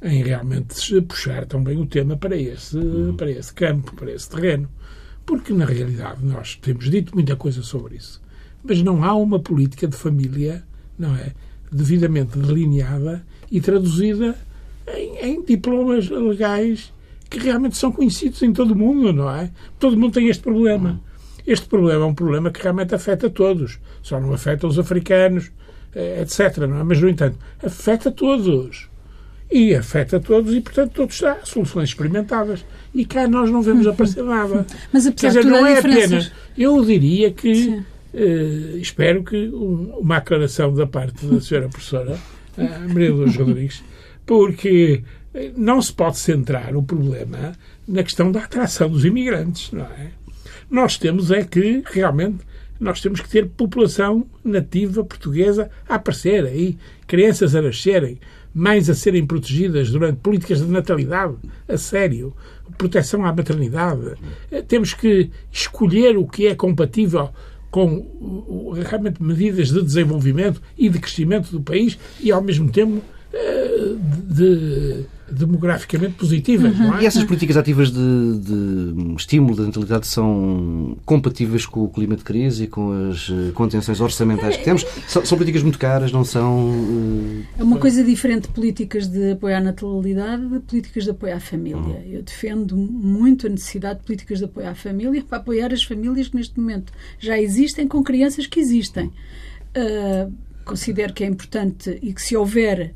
em 0.03 0.21
realmente 0.21 1.01
puxar 1.01 1.45
também 1.45 1.79
o 1.79 1.85
tema 1.85 2.17
para 2.17 2.35
esse, 2.35 2.77
para 3.17 3.31
esse 3.31 3.53
campo, 3.53 3.95
para 3.95 4.11
esse 4.11 4.29
terreno. 4.29 4.69
Porque, 5.25 5.53
na 5.53 5.65
realidade, 5.65 6.23
nós 6.25 6.57
temos 6.57 6.89
dito 6.89 7.15
muita 7.15 7.35
coisa 7.35 7.63
sobre 7.63 7.95
isso. 7.95 8.21
Mas 8.61 8.81
não 8.81 9.03
há 9.03 9.15
uma 9.15 9.39
política 9.39 9.87
de 9.87 9.95
família, 9.95 10.63
não 10.99 11.15
é? 11.15 11.31
Devidamente 11.71 12.37
delineada 12.37 13.25
e 13.49 13.61
traduzida 13.61 14.37
em, 14.87 15.17
em 15.19 15.41
diplomas 15.43 16.09
legais 16.09 16.93
que 17.29 17.39
realmente 17.39 17.77
são 17.77 17.91
conhecidos 17.91 18.41
em 18.43 18.51
todo 18.51 18.71
o 18.71 18.75
mundo, 18.75 19.13
não 19.13 19.29
é? 19.29 19.49
Todo 19.79 19.97
mundo 19.97 20.13
tem 20.13 20.27
este 20.27 20.43
problema. 20.43 20.99
Este 21.47 21.65
problema 21.65 22.03
é 22.03 22.07
um 22.07 22.13
problema 22.13 22.51
que 22.51 22.61
realmente 22.61 22.93
afeta 22.93 23.29
todos. 23.29 23.79
Só 24.01 24.19
não 24.19 24.33
afeta 24.33 24.67
os 24.67 24.77
africanos, 24.77 25.51
eh, 25.95 26.21
etc. 26.21 26.57
Não 26.67 26.79
é? 26.79 26.83
Mas, 26.83 27.01
no 27.01 27.09
entanto, 27.09 27.37
afeta 27.63 28.11
todos 28.11 28.89
e 29.51 29.75
afeta 29.75 30.19
todos 30.19 30.53
e, 30.53 30.61
portanto, 30.61 30.91
todos 30.93 31.23
há 31.23 31.39
soluções 31.43 31.89
experimentadas. 31.89 32.65
E 32.93 33.05
cá 33.05 33.27
nós 33.27 33.49
não 33.49 33.61
vemos 33.61 33.85
aparecer 33.87 34.23
nada. 34.23 34.65
Mas 34.91 35.05
apesar 35.05 35.33
Quer 35.33 35.39
dizer, 35.39 35.51
não 35.51 35.65
é 35.65 35.79
apenas. 35.79 36.31
Eu 36.57 36.83
diria 36.83 37.31
que 37.31 37.83
uh, 38.13 38.77
espero 38.77 39.23
que 39.23 39.47
um, 39.49 39.97
uma 39.99 40.17
aclaração 40.17 40.73
da 40.73 40.87
parte 40.87 41.25
da 41.25 41.39
senhora 41.41 41.69
professora 41.69 42.17
Maria 42.87 43.13
Luz 43.13 43.35
Rodrigues, 43.35 43.83
porque 44.25 45.03
eh, 45.33 45.51
não 45.55 45.81
se 45.81 45.91
pode 45.91 46.17
centrar 46.17 46.75
o 46.75 46.83
problema 46.83 47.53
na 47.87 48.03
questão 48.03 48.31
da 48.31 48.43
atração 48.43 48.89
dos 48.89 49.05
imigrantes, 49.05 49.71
não 49.71 49.85
é? 49.85 50.11
Nós 50.69 50.97
temos 50.97 51.31
é 51.31 51.43
que 51.43 51.83
realmente 51.85 52.43
nós 52.79 53.01
temos 53.01 53.21
que 53.21 53.29
ter 53.29 53.47
população 53.47 54.25
nativa 54.43 55.03
portuguesa 55.03 55.69
a 55.87 55.95
aparecer 55.95 56.45
aí, 56.45 56.77
crianças 57.07 57.55
a 57.55 57.61
nascerem, 57.61 58.19
mães 58.53 58.89
a 58.89 58.95
serem 58.95 59.25
protegidas 59.25 59.89
durante 59.89 60.17
políticas 60.17 60.59
de 60.59 60.71
natalidade, 60.71 61.35
a 61.67 61.77
sério, 61.77 62.33
proteção 62.77 63.25
à 63.25 63.33
maternidade. 63.33 64.13
Eh, 64.51 64.61
temos 64.61 64.93
que 64.93 65.29
escolher 65.51 66.17
o 66.17 66.27
que 66.27 66.47
é 66.47 66.55
compatível 66.55 67.29
com 67.71 68.71
realmente 68.87 69.21
medidas 69.21 69.69
de 69.69 69.81
desenvolvimento 69.81 70.61
e 70.77 70.87
de 70.89 70.99
crescimento 70.99 71.51
do 71.51 71.59
país 71.59 71.97
e, 72.19 72.31
ao 72.31 72.41
mesmo 72.41 72.71
tempo, 72.71 73.01
de 73.33 75.05
demograficamente 75.29 76.13
positivas. 76.13 76.77
Uhum. 76.77 76.95
É? 76.95 77.03
E 77.03 77.05
essas 77.05 77.23
políticas 77.23 77.57
ativas 77.57 77.91
de, 77.91 78.39
de, 78.39 79.15
estímulo 79.15 79.55
da 79.55 79.63
natalidade 79.63 80.05
são 80.05 80.97
compatíveis 81.05 81.65
com 81.65 81.83
o 81.83 81.89
clima 81.89 82.15
de 82.15 82.23
crise 82.23 82.65
e 82.65 82.67
com 82.67 83.09
as 83.09 83.31
contenções 83.53 83.99
orçamentais 83.99 84.57
que 84.57 84.63
temos? 84.63 84.85
São, 85.07 85.25
são 85.25 85.37
políticas 85.37 85.63
muito 85.63 85.79
caras, 85.79 86.11
não 86.11 86.23
são. 86.23 86.69
Uh... 86.69 87.43
É 87.57 87.63
uma 87.63 87.77
coisa 87.77 88.03
diferente 88.03 88.47
de 88.47 88.53
políticas 88.53 89.07
de 89.07 89.31
apoio 89.31 89.57
à 89.57 89.59
natalidade 89.59 90.47
de 90.47 90.59
políticas 90.59 91.03
de 91.05 91.09
apoio 91.09 91.35
à 91.35 91.39
família. 91.39 91.77
Uhum. 91.77 92.03
Eu 92.11 92.21
defendo 92.21 92.75
muito 92.77 93.47
a 93.47 93.49
necessidade 93.49 93.99
de 93.99 94.05
políticas 94.05 94.39
de 94.39 94.45
apoio 94.45 94.69
à 94.69 94.75
família 94.75 95.23
para 95.27 95.39
apoiar 95.39 95.73
as 95.73 95.83
famílias 95.83 96.27
que 96.27 96.35
neste 96.35 96.59
momento 96.59 96.93
já 97.19 97.39
existem 97.39 97.87
com 97.87 98.03
crianças 98.03 98.45
que 98.45 98.59
existem. 98.59 99.11
Uh, 99.75 100.31
considero 100.63 101.13
que 101.13 101.23
é 101.23 101.27
importante 101.27 101.97
e 102.01 102.13
que 102.13 102.21
se 102.21 102.35
houver 102.37 102.93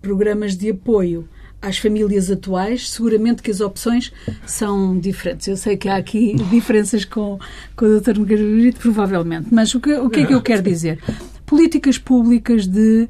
programas 0.00 0.56
de 0.56 0.70
apoio 0.70 1.28
às 1.60 1.78
famílias 1.78 2.30
atuais, 2.30 2.90
seguramente 2.90 3.42
que 3.42 3.50
as 3.50 3.60
opções 3.60 4.12
são 4.46 4.98
diferentes. 4.98 5.46
Eu 5.46 5.56
sei 5.56 5.76
que 5.76 5.88
há 5.88 5.96
aqui 5.96 6.34
diferenças 6.50 7.04
com, 7.04 7.38
com 7.76 7.84
o 7.84 8.00
Dr. 8.00 8.18
Margarida, 8.18 8.78
provavelmente, 8.78 9.48
mas 9.52 9.74
o 9.74 9.80
que, 9.80 9.92
o 9.92 10.08
que 10.08 10.20
é 10.20 10.26
que 10.26 10.34
eu 10.34 10.42
quero 10.42 10.62
dizer? 10.62 10.98
Políticas 11.44 11.98
públicas 11.98 12.66
de 12.66 13.08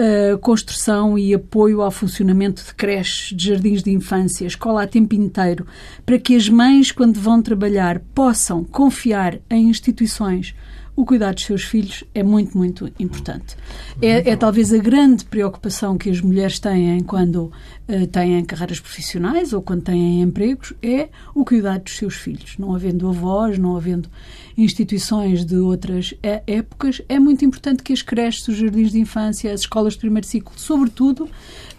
uh, 0.00 0.38
construção 0.38 1.18
e 1.18 1.34
apoio 1.34 1.82
ao 1.82 1.90
funcionamento 1.90 2.64
de 2.64 2.74
creches, 2.74 3.36
de 3.36 3.48
jardins 3.48 3.82
de 3.82 3.90
infância, 3.90 4.46
escola 4.46 4.84
a 4.84 4.86
tempo 4.86 5.14
inteiro, 5.14 5.66
para 6.06 6.18
que 6.18 6.34
as 6.34 6.48
mães, 6.48 6.90
quando 6.90 7.20
vão 7.20 7.42
trabalhar, 7.42 8.00
possam 8.14 8.64
confiar 8.64 9.38
em 9.50 9.68
instituições 9.68 10.54
o 11.00 11.04
cuidar 11.06 11.32
dos 11.32 11.44
seus 11.44 11.64
filhos 11.64 12.04
é 12.14 12.22
muito, 12.22 12.58
muito 12.58 12.92
importante. 12.98 13.56
É, 14.02 14.30
é 14.30 14.36
talvez 14.36 14.70
a 14.70 14.76
grande 14.76 15.24
preocupação 15.24 15.96
que 15.96 16.10
as 16.10 16.20
mulheres 16.20 16.58
têm 16.58 17.00
quando 17.00 17.50
uh, 17.88 18.06
têm 18.08 18.44
carreiras 18.44 18.80
profissionais 18.80 19.54
ou 19.54 19.62
quando 19.62 19.82
têm 19.84 20.20
empregos, 20.20 20.74
é 20.82 21.08
o 21.34 21.42
cuidar 21.42 21.78
dos 21.78 21.96
seus 21.96 22.16
filhos. 22.16 22.58
Não 22.58 22.74
havendo 22.74 23.08
avós, 23.08 23.56
não 23.56 23.76
havendo 23.76 24.10
instituições 24.58 25.42
de 25.42 25.56
outras 25.56 26.12
é, 26.22 26.42
épocas, 26.46 27.00
é 27.08 27.18
muito 27.18 27.46
importante 27.46 27.82
que 27.82 27.94
as 27.94 28.02
creches, 28.02 28.46
os 28.46 28.56
jardins 28.56 28.92
de 28.92 29.00
infância, 29.00 29.50
as 29.54 29.60
escolas 29.60 29.94
de 29.94 30.00
primeiro 30.00 30.26
ciclo, 30.26 30.52
sobretudo, 30.54 31.30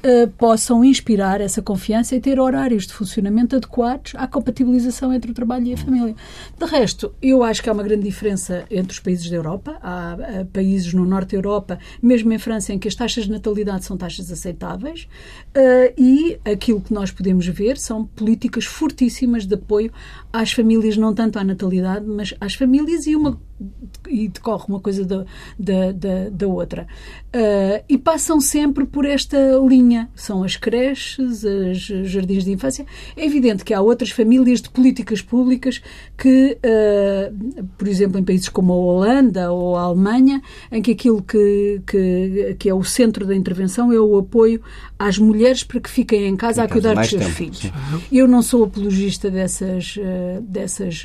uh, 0.03 0.29
possam 0.37 0.83
inspirar 0.83 1.41
essa 1.41 1.61
confiança 1.61 2.15
e 2.15 2.19
ter 2.19 2.39
horários 2.39 2.87
de 2.87 2.93
funcionamento 2.93 3.55
adequados 3.55 4.13
à 4.15 4.27
compatibilização 4.27 5.13
entre 5.13 5.31
o 5.31 5.33
trabalho 5.33 5.67
e 5.67 5.73
a 5.73 5.77
família. 5.77 6.15
De 6.57 6.65
resto, 6.65 7.13
eu 7.21 7.43
acho 7.43 7.61
que 7.61 7.69
há 7.69 7.73
uma 7.73 7.83
grande 7.83 8.03
diferença 8.03 8.65
entre 8.69 8.93
os 8.93 8.99
países 8.99 9.29
da 9.29 9.35
Europa. 9.35 9.77
Há 9.81 10.17
uh, 10.17 10.45
países 10.47 10.93
no 10.93 11.05
norte 11.05 11.31
da 11.31 11.37
Europa, 11.37 11.79
mesmo 12.01 12.31
em 12.33 12.37
França, 12.37 12.73
em 12.73 12.79
que 12.79 12.87
as 12.87 12.95
taxas 12.95 13.25
de 13.25 13.31
natalidade 13.31 13.85
são 13.85 13.97
taxas 13.97 14.31
aceitáveis 14.31 15.07
uh, 15.55 15.93
e 15.97 16.39
aquilo 16.45 16.81
que 16.81 16.93
nós 16.93 17.11
podemos 17.11 17.47
ver 17.47 17.77
são 17.77 18.05
políticas 18.05 18.65
fortíssimas 18.65 19.45
de 19.45 19.55
apoio 19.55 19.91
às 20.31 20.51
famílias, 20.51 20.97
não 20.97 21.13
tanto 21.13 21.37
à 21.39 21.43
natalidade, 21.43 22.05
mas 22.05 22.33
às 22.39 22.53
famílias 22.53 23.05
e 23.05 23.15
uma 23.15 23.39
e 24.09 24.27
decorre 24.27 24.65
uma 24.67 24.79
coisa 24.79 25.05
da, 25.05 25.25
da, 25.57 25.91
da, 25.91 26.29
da 26.29 26.47
outra. 26.47 26.87
Uh, 27.33 27.83
e 27.87 27.97
passam 27.97 28.41
sempre 28.41 28.85
por 28.85 29.05
esta 29.05 29.37
linha. 29.67 30.09
São 30.15 30.43
as 30.43 30.55
creches, 30.55 31.43
os 31.43 31.79
jardins 32.09 32.43
de 32.43 32.51
infância. 32.51 32.85
É 33.15 33.25
evidente 33.25 33.63
que 33.63 33.73
há 33.73 33.81
outras 33.81 34.11
famílias 34.11 34.61
de 34.61 34.69
políticas 34.69 35.21
públicas 35.21 35.81
que, 36.17 36.57
uh, 36.57 37.63
por 37.77 37.87
exemplo, 37.87 38.19
em 38.19 38.23
países 38.23 38.49
como 38.49 38.73
a 38.73 38.75
Holanda 38.75 39.51
ou 39.51 39.75
a 39.75 39.81
Alemanha, 39.83 40.41
em 40.71 40.81
que 40.81 40.91
aquilo 40.91 41.21
que, 41.21 41.81
que, 41.85 42.55
que 42.59 42.69
é 42.69 42.73
o 42.73 42.83
centro 42.83 43.25
da 43.25 43.35
intervenção 43.35 43.91
é 43.91 43.99
o 43.99 44.17
apoio 44.17 44.61
às 44.97 45.17
mulheres 45.17 45.63
para 45.63 45.79
que 45.79 45.89
fiquem 45.89 46.27
em 46.27 46.35
casa 46.35 46.61
em 46.61 46.65
a 46.65 46.67
cuidar 46.67 46.95
dos 46.95 47.09
seus 47.09 47.23
tempo. 47.23 47.35
filhos. 47.35 47.71
Eu 48.11 48.27
não 48.27 48.41
sou 48.41 48.63
apologista 48.63 49.29
dessas, 49.29 49.95
uh, 49.97 50.41
dessas 50.41 51.03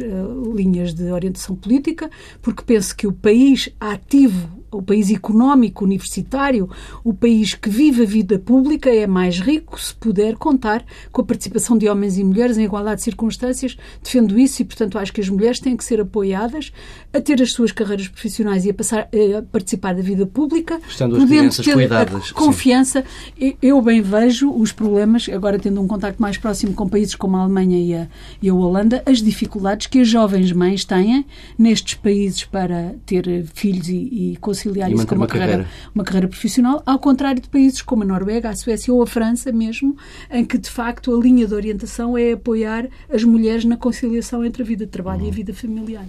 linhas 0.54 0.94
de 0.94 1.04
orientação 1.04 1.54
política, 1.54 2.10
porque 2.46 2.62
penso 2.62 2.94
que 2.94 3.08
o 3.08 3.12
país 3.12 3.74
ativo, 3.80 4.55
o 4.70 4.82
país 4.82 5.10
económico, 5.10 5.84
universitário, 5.84 6.68
o 7.04 7.14
país 7.14 7.54
que 7.54 7.68
vive 7.68 8.02
a 8.02 8.06
vida 8.06 8.38
pública 8.38 8.90
é 8.90 9.06
mais 9.06 9.38
rico 9.38 9.80
se 9.80 9.94
puder 9.94 10.36
contar 10.36 10.84
com 11.12 11.22
a 11.22 11.24
participação 11.24 11.78
de 11.78 11.88
homens 11.88 12.18
e 12.18 12.24
mulheres 12.24 12.58
em 12.58 12.64
igualdade 12.64 12.98
de 12.98 13.04
circunstâncias. 13.04 13.76
Defendo 14.02 14.38
isso 14.38 14.62
e, 14.62 14.64
portanto, 14.64 14.98
acho 14.98 15.12
que 15.12 15.20
as 15.20 15.28
mulheres 15.28 15.60
têm 15.60 15.76
que 15.76 15.84
ser 15.84 16.00
apoiadas 16.00 16.72
a 17.12 17.20
ter 17.20 17.40
as 17.40 17.52
suas 17.52 17.72
carreiras 17.72 18.08
profissionais 18.08 18.64
e 18.64 18.70
a, 18.70 18.74
passar, 18.74 19.08
a 19.38 19.42
participar 19.42 19.94
da 19.94 20.02
vida 20.02 20.26
pública, 20.26 20.80
Estando 20.88 21.16
podendo 21.16 21.54
ter 21.62 21.72
cuidadas, 21.72 22.32
confiança. 22.32 23.04
Sim. 23.38 23.56
Eu 23.62 23.80
bem 23.80 24.02
vejo 24.02 24.50
os 24.50 24.72
problemas, 24.72 25.28
agora 25.28 25.58
tendo 25.58 25.80
um 25.80 25.86
contacto 25.86 26.20
mais 26.20 26.36
próximo 26.36 26.74
com 26.74 26.88
países 26.88 27.14
como 27.14 27.36
a 27.36 27.40
Alemanha 27.40 27.78
e 27.78 27.94
a, 27.94 28.08
e 28.42 28.48
a 28.48 28.54
Holanda, 28.54 29.02
as 29.06 29.22
dificuldades 29.22 29.86
que 29.86 30.00
as 30.00 30.08
jovens 30.08 30.52
mães 30.52 30.84
têm 30.84 31.24
nestes 31.58 31.94
países 31.94 32.44
para 32.44 32.94
ter 33.04 33.46
filhos 33.54 33.88
e, 33.88 34.32
e 34.32 34.36
conciliar 34.56 34.90
e 34.90 34.94
isso 34.94 35.06
com 35.06 35.14
uma, 35.14 35.22
uma 35.22 35.26
carreira, 35.26 35.52
carreira, 35.52 35.70
uma 35.94 36.04
carreira 36.04 36.28
profissional, 36.28 36.82
ao 36.86 36.98
contrário 36.98 37.40
de 37.40 37.48
países 37.48 37.82
como 37.82 38.02
a 38.02 38.06
Noruega, 38.06 38.48
a 38.48 38.56
Suécia 38.56 38.92
ou 38.92 39.02
a 39.02 39.06
França 39.06 39.52
mesmo, 39.52 39.96
em 40.30 40.44
que 40.44 40.56
de 40.56 40.70
facto 40.70 41.14
a 41.14 41.22
linha 41.22 41.46
de 41.46 41.54
orientação 41.54 42.16
é 42.16 42.32
apoiar 42.32 42.88
as 43.12 43.22
mulheres 43.22 43.64
na 43.64 43.76
conciliação 43.76 44.44
entre 44.44 44.62
a 44.62 44.66
vida 44.66 44.86
de 44.86 44.90
trabalho 44.90 45.20
uhum. 45.20 45.26
e 45.26 45.30
a 45.30 45.34
vida 45.34 45.54
familiar. 45.54 46.06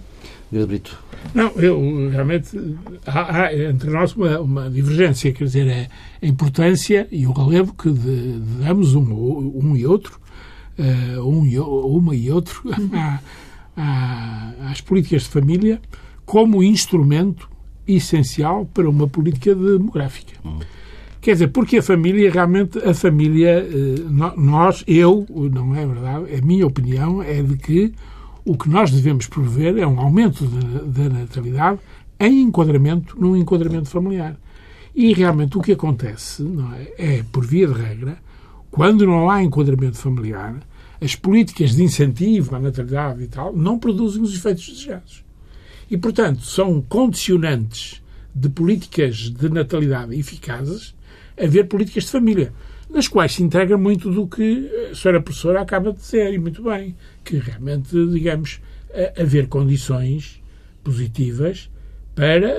Brito. 0.50 0.98
Não, 1.34 1.52
eu 1.58 2.10
realmente 2.10 2.58
há, 3.06 3.44
há 3.44 3.54
entre 3.54 3.90
nós 3.90 4.16
uma, 4.16 4.40
uma, 4.40 4.70
divergência, 4.70 5.34
quer 5.34 5.44
dizer, 5.44 5.68
é 5.68 5.90
a 6.22 6.26
importância 6.26 7.06
e 7.12 7.28
o 7.28 7.34
relevo 7.34 7.74
que 7.74 7.92
de, 7.92 8.40
de 8.40 8.64
damos 8.64 8.96
um, 8.96 9.02
um 9.02 9.76
e 9.76 9.86
outro, 9.86 10.18
uh, 10.80 11.22
um 11.28 11.46
e, 11.46 11.60
uma 11.60 12.16
e 12.16 12.32
outro, 12.32 12.62
uhum. 12.66 13.18
às 14.70 14.80
políticas 14.80 15.24
de 15.24 15.30
família 15.30 15.82
como 16.26 16.64
instrumento 16.64 17.50
essencial 17.88 18.66
para 18.74 18.90
uma 18.90 19.08
política 19.08 19.56
demográfica. 19.56 20.34
Uhum. 20.44 20.60
Quer 21.22 21.34
dizer, 21.34 21.48
porque 21.48 21.78
a 21.78 21.84
família, 21.84 22.32
realmente, 22.32 22.78
a 22.80 22.94
família, 22.94 23.68
eh, 23.70 23.96
nós, 24.38 24.84
eu, 24.88 25.26
não 25.30 25.76
é 25.76 25.86
verdade, 25.86 26.36
a 26.36 26.46
minha 26.46 26.66
opinião 26.66 27.22
é 27.22 27.42
de 27.42 27.58
que 27.58 27.94
o 28.46 28.58
que 28.58 28.70
nós 28.70 28.92
devemos 28.92 29.28
promover 29.28 29.78
é 29.78 29.86
um 29.86 30.00
aumento 30.00 30.46
da 30.46 31.10
natalidade 31.10 31.80
em 32.18 32.44
enquadramento, 32.44 33.20
num 33.20 33.36
enquadramento 33.36 33.90
familiar. 33.90 34.38
E 34.96 35.14
realmente 35.14 35.58
o 35.58 35.62
que 35.62 35.74
acontece 35.74 36.44
é, 36.98 37.18
é, 37.18 37.24
por 37.32 37.46
via 37.46 37.68
de 37.68 37.74
regra, 37.74 38.18
quando 38.72 39.06
não 39.06 39.30
há 39.30 39.44
enquadramento 39.44 39.98
familiar, 39.98 40.56
as 41.02 41.16
políticas 41.16 41.76
de 41.76 41.84
incentivo 41.84 42.56
à 42.56 42.60
natalidade 42.60 43.22
e 43.24 43.28
tal 43.28 43.54
não 43.54 43.78
produzem 43.78 44.22
os 44.22 44.34
efeitos 44.34 44.68
desejados. 44.68 45.27
E, 45.90 45.98
portanto, 45.98 46.42
são 46.42 46.82
condicionantes 46.82 48.02
de 48.34 48.50
políticas 48.50 49.30
de 49.30 49.50
natalidade 49.50 50.18
eficazes 50.18 50.96
haver 51.40 51.68
políticas 51.68 52.06
de 52.06 52.12
família, 52.12 52.54
nas 52.90 53.08
quais 53.08 53.34
se 53.34 53.44
integra 53.44 53.78
muito 53.78 54.10
do 54.12 54.28
que 54.28 54.70
a 54.92 54.96
senhora 54.96 55.22
professora 55.22 55.62
acaba 55.62 55.92
de 55.92 56.00
dizer, 56.00 56.34
e 56.34 56.38
muito 56.38 56.64
bem, 56.64 56.96
que 57.24 57.38
realmente, 57.38 57.94
digamos, 58.08 58.60
haver 59.20 59.48
condições 59.48 60.42
positivas 60.84 61.70
para 62.16 62.52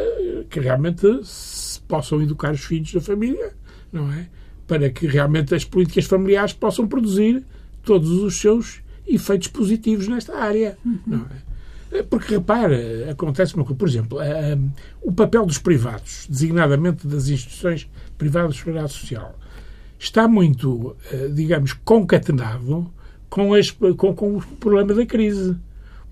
que 0.48 0.60
realmente 0.60 1.20
se 1.24 1.80
possam 1.80 2.22
educar 2.22 2.52
os 2.52 2.64
filhos 2.64 2.92
da 2.92 3.00
família, 3.00 3.52
não 3.92 4.12
é? 4.12 4.28
Para 4.66 4.90
que 4.90 5.06
realmente 5.06 5.54
as 5.54 5.64
políticas 5.64 6.04
familiares 6.04 6.52
possam 6.52 6.86
produzir 6.86 7.42
todos 7.82 8.10
os 8.10 8.38
seus 8.38 8.80
efeitos 9.06 9.48
positivos 9.48 10.06
nesta 10.06 10.36
área, 10.36 10.78
não 11.06 11.22
é? 11.22 11.47
Porque, 12.10 12.34
repara, 12.34 13.10
acontece 13.10 13.54
uma 13.54 13.64
coisa. 13.64 13.78
Por 13.78 13.88
exemplo, 13.88 14.18
o 15.00 15.12
papel 15.12 15.46
dos 15.46 15.58
privados, 15.58 16.26
designadamente 16.28 17.06
das 17.06 17.28
instituições 17.28 17.88
privadas 18.16 18.52
de 18.52 18.58
seguridade 18.58 18.92
social, 18.92 19.38
está 19.98 20.28
muito, 20.28 20.96
eh, 21.10 21.28
digamos, 21.28 21.72
concatenado 21.72 22.90
com, 23.28 23.50
com, 23.96 24.14
com 24.14 24.36
o 24.36 24.42
problema 24.60 24.94
da 24.94 25.04
crise 25.06 25.56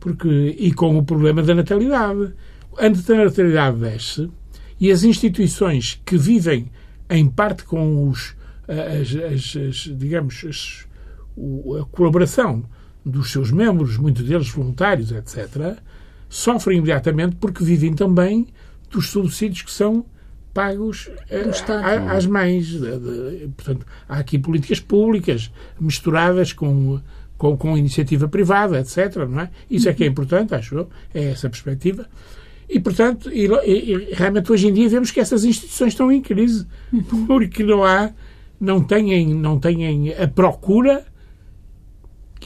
porque, 0.00 0.56
e 0.58 0.72
com 0.72 0.96
o 0.98 1.04
problema 1.04 1.42
da 1.42 1.54
natalidade. 1.54 2.32
A 2.78 2.88
natalidade 2.88 3.78
desce 3.78 4.30
e 4.78 4.90
as 4.90 5.02
instituições 5.02 6.00
que 6.04 6.18
vivem 6.18 6.70
em 7.08 7.26
parte 7.28 7.64
com 7.64 8.08
os, 8.08 8.36
as, 8.68 9.14
as, 9.14 9.56
as 9.56 9.76
digamos, 9.98 10.44
as, 10.46 10.86
a 11.80 11.84
colaboração 11.86 12.64
dos 13.06 13.30
seus 13.30 13.52
membros, 13.52 13.96
muitos 13.96 14.24
deles 14.24 14.48
voluntários, 14.48 15.12
etc., 15.12 15.78
sofrem 16.28 16.78
imediatamente 16.78 17.36
porque 17.36 17.62
vivem 17.62 17.94
também 17.94 18.48
dos 18.90 19.10
subsídios 19.10 19.62
que 19.62 19.70
são 19.70 20.04
pagos 20.52 21.08
eh, 21.30 21.50
às 22.08 22.26
mães. 22.26 22.74
Portanto, 23.56 23.86
há 24.08 24.18
aqui 24.18 24.38
políticas 24.38 24.80
públicas 24.80 25.52
misturadas 25.78 26.52
com, 26.52 27.00
com, 27.38 27.56
com 27.56 27.78
iniciativa 27.78 28.26
privada, 28.26 28.80
etc. 28.80 29.16
Não 29.28 29.40
é? 29.40 29.50
Isso 29.70 29.88
é 29.88 29.94
que 29.94 30.02
é 30.02 30.06
importante, 30.08 30.54
acho 30.54 30.74
eu, 30.74 30.88
é 31.14 31.26
essa 31.26 31.48
perspectiva. 31.48 32.08
E, 32.68 32.80
portanto, 32.80 33.30
e, 33.32 33.46
e, 33.46 34.14
realmente 34.14 34.50
hoje 34.50 34.66
em 34.66 34.72
dia 34.72 34.88
vemos 34.88 35.12
que 35.12 35.20
essas 35.20 35.44
instituições 35.44 35.92
estão 35.92 36.10
em 36.10 36.20
crise, 36.20 36.66
porque 37.28 37.62
não 37.62 37.84
há, 37.84 38.10
não 38.60 38.82
têm, 38.82 39.32
não 39.32 39.60
têm 39.60 40.12
a 40.12 40.26
procura 40.26 41.06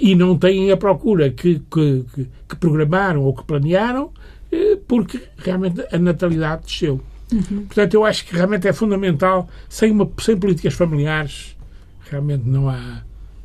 e 0.01 0.15
não 0.15 0.37
têm 0.37 0.71
a 0.71 0.77
procura 0.77 1.31
que, 1.31 1.61
que, 1.71 2.05
que 2.49 2.57
programaram 2.57 3.23
ou 3.23 3.35
que 3.35 3.45
planearam, 3.45 4.11
eh, 4.51 4.79
porque 4.89 5.21
realmente 5.39 5.85
a 5.93 5.99
natalidade 5.99 6.63
desceu. 6.65 7.01
Uhum. 7.33 7.67
Portanto, 7.67 7.95
eu 7.95 8.05
acho 8.05 8.25
que 8.25 8.35
realmente 8.35 8.67
é 8.67 8.73
fundamental, 8.73 9.49
sem, 9.69 9.91
uma, 9.93 10.11
sem 10.21 10.37
políticas 10.37 10.75
familiares, 10.75 11.57
realmente 12.11 12.49
não 12.49 12.69
há. 12.69 13.03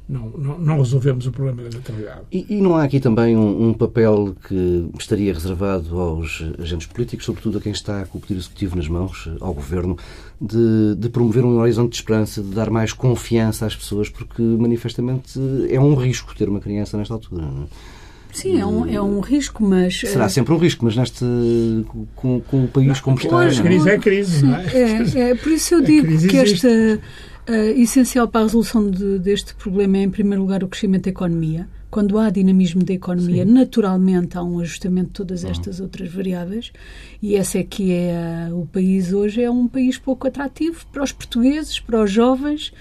Não, 0.08 0.30
não, 0.38 0.60
não 0.60 0.78
resolvemos 0.78 1.26
o 1.26 1.32
problema 1.32 1.64
da 1.64 1.78
natalidade. 1.78 2.22
E, 2.32 2.46
e 2.48 2.62
não 2.62 2.76
há 2.76 2.84
aqui 2.84 3.00
também 3.00 3.36
um, 3.36 3.70
um, 3.70 3.74
papel 3.74 4.36
que 4.48 4.88
estaria 5.00 5.34
reservado 5.34 6.00
aos 6.00 6.44
agentes 6.60 6.86
políticos, 6.86 7.26
sobretudo 7.26 7.58
a 7.58 7.62
quem 7.62 7.72
está 7.72 8.06
com 8.06 8.20
o 8.20 8.22
poder 8.22 8.36
executivo 8.36 8.76
nas 8.76 8.88
mãos, 8.88 9.28
ao 9.42 9.52
governo, 9.52 9.98
de, 10.40 10.96
de, 10.96 11.10
promover 11.10 11.44
um 11.44 11.58
horizonte 11.58 11.92
de 11.92 11.96
esperança, 11.96 12.44
de 12.44 12.50
dar 12.50 12.70
mais 12.70 12.94
confiança 12.94 13.66
às 13.66 13.76
pessoas, 13.76 14.08
porque 14.08 14.44
manifestamente 14.44 15.40
é 15.72 15.80
um 15.80 15.96
risco 15.96 16.36
ter 16.36 16.48
uma 16.48 16.60
criança 16.60 16.98
nesta 16.98 17.16
altura. 17.16 17.42
Não 17.42 17.64
é? 17.64 17.68
Sim, 18.36 18.60
é 18.60 18.66
um, 18.66 18.86
é 18.86 19.02
um 19.02 19.22
risco, 19.22 19.64
mas. 19.64 20.02
Será 20.02 20.26
eh, 20.26 20.30
sempre 20.30 20.54
um 20.54 20.58
risco, 20.58 20.84
mas 20.84 20.96
neste. 20.98 21.26
com, 22.16 22.42
com 22.42 22.66
o 22.66 22.68
país 22.68 23.00
como 23.00 23.18
está. 23.18 23.48
A 23.48 23.50
crise 23.50 23.90
é 23.90 23.98
crise, 23.98 24.46
não 24.46 24.56
é? 24.56 24.66
é? 24.74 25.30
é? 25.30 25.36
Por 25.36 25.54
isso 25.54 25.74
eu 25.74 25.82
digo 25.82 26.28
que 26.28 26.38
esta. 26.38 27.00
Uh, 27.48 27.80
essencial 27.80 28.28
para 28.28 28.42
a 28.42 28.44
resolução 28.44 28.90
de, 28.90 29.20
deste 29.20 29.54
problema 29.54 29.98
é, 29.98 30.02
em 30.02 30.10
primeiro 30.10 30.42
lugar, 30.42 30.64
o 30.64 30.68
crescimento 30.68 31.04
da 31.04 31.12
economia 31.12 31.68
quando 31.96 32.20
há 32.20 32.30
dinamismo 32.30 32.84
da 32.84 32.92
economia, 32.92 33.46
Sim. 33.46 33.54
naturalmente 33.54 34.38
há 34.38 34.44
um 34.44 34.60
ajustamento 34.60 35.08
de 35.08 35.14
todas 35.14 35.46
uhum. 35.46 35.52
estas 35.52 35.80
outras 35.80 36.12
variáveis 36.12 36.74
e 37.22 37.38
essa 37.38 37.58
é 37.58 37.64
que 37.64 37.94
é 37.94 38.50
o 38.52 38.66
país 38.66 39.14
hoje 39.14 39.42
é 39.42 39.50
um 39.50 39.66
país 39.66 39.98
pouco 39.98 40.28
atrativo 40.28 40.86
para 40.92 41.02
os 41.02 41.14
portugueses, 41.14 41.80
para 41.80 42.04
os 42.04 42.12
jovens, 42.12 42.74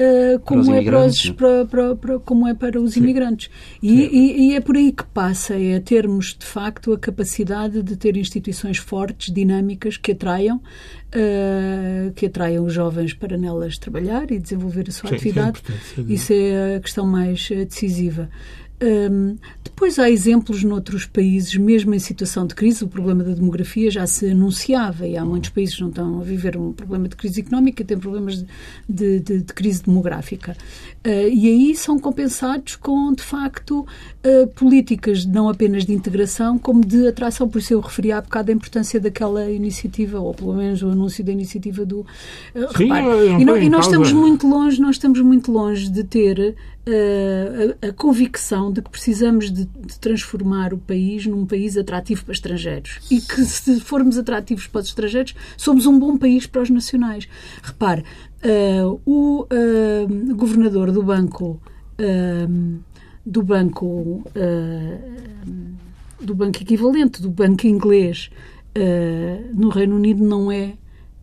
Uh, 0.00 0.38
como, 0.40 0.74
é 0.74 0.82
para 0.82 1.04
os, 1.04 1.30
para, 1.30 1.66
para, 1.66 1.96
para, 1.96 2.18
como 2.20 2.48
é 2.48 2.54
para 2.54 2.80
os 2.80 2.94
Sim. 2.94 3.00
imigrantes. 3.00 3.50
E, 3.82 4.00
e, 4.00 4.48
e, 4.48 4.56
é 4.56 4.60
por 4.60 4.74
aí 4.74 4.92
que 4.92 5.04
passa, 5.04 5.54
é 5.54 5.78
termos, 5.78 6.34
de 6.38 6.46
facto, 6.46 6.94
a 6.94 6.98
capacidade 6.98 7.82
de 7.82 7.96
ter 7.96 8.16
instituições 8.16 8.78
fortes, 8.78 9.30
dinâmicas, 9.30 9.98
que 9.98 10.12
atraiam, 10.12 10.56
uh, 10.56 12.12
que 12.14 12.24
atraiam 12.24 12.64
os 12.64 12.72
jovens 12.72 13.12
para 13.12 13.36
nelas 13.36 13.76
trabalhar 13.76 14.30
e 14.30 14.38
desenvolver 14.38 14.86
a 14.88 14.92
sua 14.92 15.10
Sim, 15.10 15.16
atividade. 15.16 15.62
É 15.98 16.00
Isso 16.12 16.32
é 16.32 16.76
a 16.76 16.80
questão 16.80 17.06
mais 17.06 17.46
eh, 17.50 17.66
decisiva. 17.66 18.30
Um, 18.82 19.36
depois 19.62 19.98
há 19.98 20.10
exemplos 20.10 20.64
noutros 20.64 21.04
países, 21.04 21.54
mesmo 21.56 21.94
em 21.94 21.98
situação 21.98 22.46
de 22.46 22.54
crise, 22.54 22.84
o 22.84 22.88
problema 22.88 23.22
da 23.22 23.32
demografia 23.32 23.90
já 23.90 24.06
se 24.06 24.30
anunciava 24.30 25.06
e 25.06 25.16
há 25.16 25.24
muitos 25.24 25.50
países 25.50 25.74
que 25.74 25.82
não 25.82 25.90
estão 25.90 26.20
a 26.20 26.24
viver 26.24 26.56
um 26.56 26.72
problema 26.72 27.08
de 27.08 27.16
crise 27.16 27.40
económica, 27.40 27.84
têm 27.84 27.98
problemas 27.98 28.36
de, 28.36 28.46
de, 28.88 29.20
de, 29.20 29.42
de 29.42 29.52
crise 29.52 29.82
demográfica. 29.82 30.56
Uh, 31.06 31.28
e 31.32 31.48
aí 31.48 31.76
são 31.76 31.98
compensados 31.98 32.76
com, 32.76 33.12
de 33.12 33.22
facto, 33.22 33.86
uh, 34.24 34.46
políticas 34.48 35.24
não 35.24 35.48
apenas 35.48 35.84
de 35.84 35.92
integração, 35.92 36.58
como 36.58 36.84
de 36.84 37.08
atração. 37.08 37.48
Por 37.48 37.58
isso 37.58 37.72
eu 37.72 37.80
referi 37.80 38.12
há 38.12 38.20
bocado 38.20 38.50
a 38.50 38.54
importância 38.54 39.00
daquela 39.00 39.50
iniciativa, 39.50 40.20
ou 40.20 40.34
pelo 40.34 40.54
menos 40.54 40.82
o 40.82 40.90
anúncio 40.90 41.24
da 41.24 41.32
iniciativa 41.32 41.84
do. 41.84 42.00
Uh, 42.00 42.76
Sim, 42.76 42.84
repare, 42.84 43.28
e, 43.40 43.44
não, 43.44 43.56
e 43.56 43.68
nós 43.68 43.86
estamos 43.86 44.12
muito 44.12 44.46
longe, 44.46 44.80
nós 44.80 44.96
estamos 44.96 45.20
muito 45.20 45.50
longe 45.50 45.88
de 45.88 46.04
ter 46.04 46.54
a, 46.86 47.88
a, 47.88 47.92
convicção 47.92 48.72
de 48.72 48.82
que 48.82 48.90
precisamos 48.90 49.50
de, 49.50 49.64
de, 49.64 49.98
transformar 49.98 50.72
o 50.72 50.78
país 50.78 51.26
num 51.26 51.44
país 51.44 51.76
atrativo 51.76 52.24
para 52.24 52.32
estrangeiros 52.32 53.00
e 53.10 53.20
que 53.20 53.44
se 53.44 53.80
formos 53.80 54.16
atrativos 54.18 54.66
para 54.66 54.80
os 54.80 54.88
estrangeiros 54.88 55.34
somos 55.56 55.86
um 55.86 55.98
bom 55.98 56.16
país 56.16 56.46
para 56.46 56.62
os 56.62 56.70
nacionais. 56.70 57.28
Repare, 57.62 58.02
uh, 58.44 59.00
o 59.04 59.42
uh, 59.42 60.34
governador 60.34 60.90
do 60.90 61.02
banco 61.02 61.60
uh, 62.00 62.80
do 63.30 63.42
banco 63.42 64.24
do 66.20 66.34
banco 66.34 66.60
equivalente 66.60 67.22
do 67.22 67.30
banco 67.30 67.66
inglês 67.66 68.30
no 69.54 69.68
Reino 69.68 69.96
Unido 69.96 70.22
não 70.22 70.50
é 70.50 70.74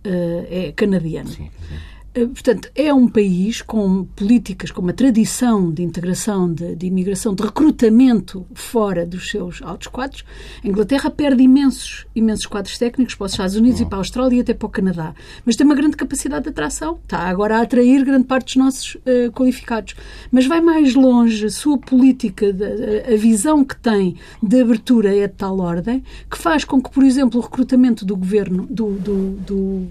é 0.03 0.71
canadiano. 0.71 1.27
Sim, 1.27 1.49
sim. 1.67 1.75
Eh, 2.17 2.25
portanto, 2.25 2.71
é 2.73 2.91
um 2.91 3.08
país 3.08 3.62
com 3.62 4.03
políticas, 4.03 4.71
com 4.71 4.82
uma 4.82 4.93
tradição 4.93 5.71
de 5.71 5.84
integração, 5.84 6.51
de, 6.51 6.75
de 6.75 6.88
imigração, 6.88 7.36
de 7.36 7.43
recrutamento 7.43 8.43
fora 8.56 9.06
dos 9.06 9.30
seus 9.30 9.62
altos 9.62 9.88
quadros. 9.88 10.25
A 10.63 10.67
Inglaterra 10.67 11.12
perde 11.12 11.43
imensos, 11.43 12.08
imensos 12.15 12.47
quadros 12.47 12.75
técnicos 12.75 13.13
para 13.13 13.25
os 13.25 13.34
Estados 13.34 13.56
Unidos 13.56 13.82
e 13.82 13.86
para 13.86 13.97
a 13.97 13.99
Austrália 13.99 14.38
e 14.38 14.39
até 14.39 14.56
para 14.56 14.65
o 14.65 14.69
Canadá. 14.69 15.13
Mas 15.45 15.56
tem 15.56 15.63
uma 15.63 15.75
grande 15.75 15.95
capacidade 15.95 16.45
de 16.45 16.49
atração. 16.49 16.99
Está 17.03 17.19
agora 17.19 17.60
a 17.60 17.62
atrair 17.62 18.03
grande 18.03 18.25
parte 18.25 18.45
dos 18.45 18.56
nossos 18.56 18.95
uh, 18.95 19.32
qualificados. 19.34 19.93
Mas 20.32 20.47
vai 20.47 20.60
mais 20.60 20.95
longe. 20.95 21.45
A 21.45 21.51
sua 21.51 21.77
política, 21.77 22.51
de, 22.51 23.13
a 23.13 23.15
visão 23.15 23.63
que 23.63 23.75
tem 23.75 24.15
de 24.41 24.60
abertura 24.60 25.15
é 25.15 25.27
de 25.27 25.34
tal 25.36 25.60
ordem 25.60 26.03
que 26.32 26.38
faz 26.38 26.65
com 26.65 26.82
que, 26.82 26.89
por 26.89 27.03
exemplo, 27.03 27.39
o 27.39 27.43
recrutamento 27.43 28.03
do 28.03 28.17
governo, 28.17 28.65
do, 28.67 28.93
do, 28.93 29.32
do 29.45 29.88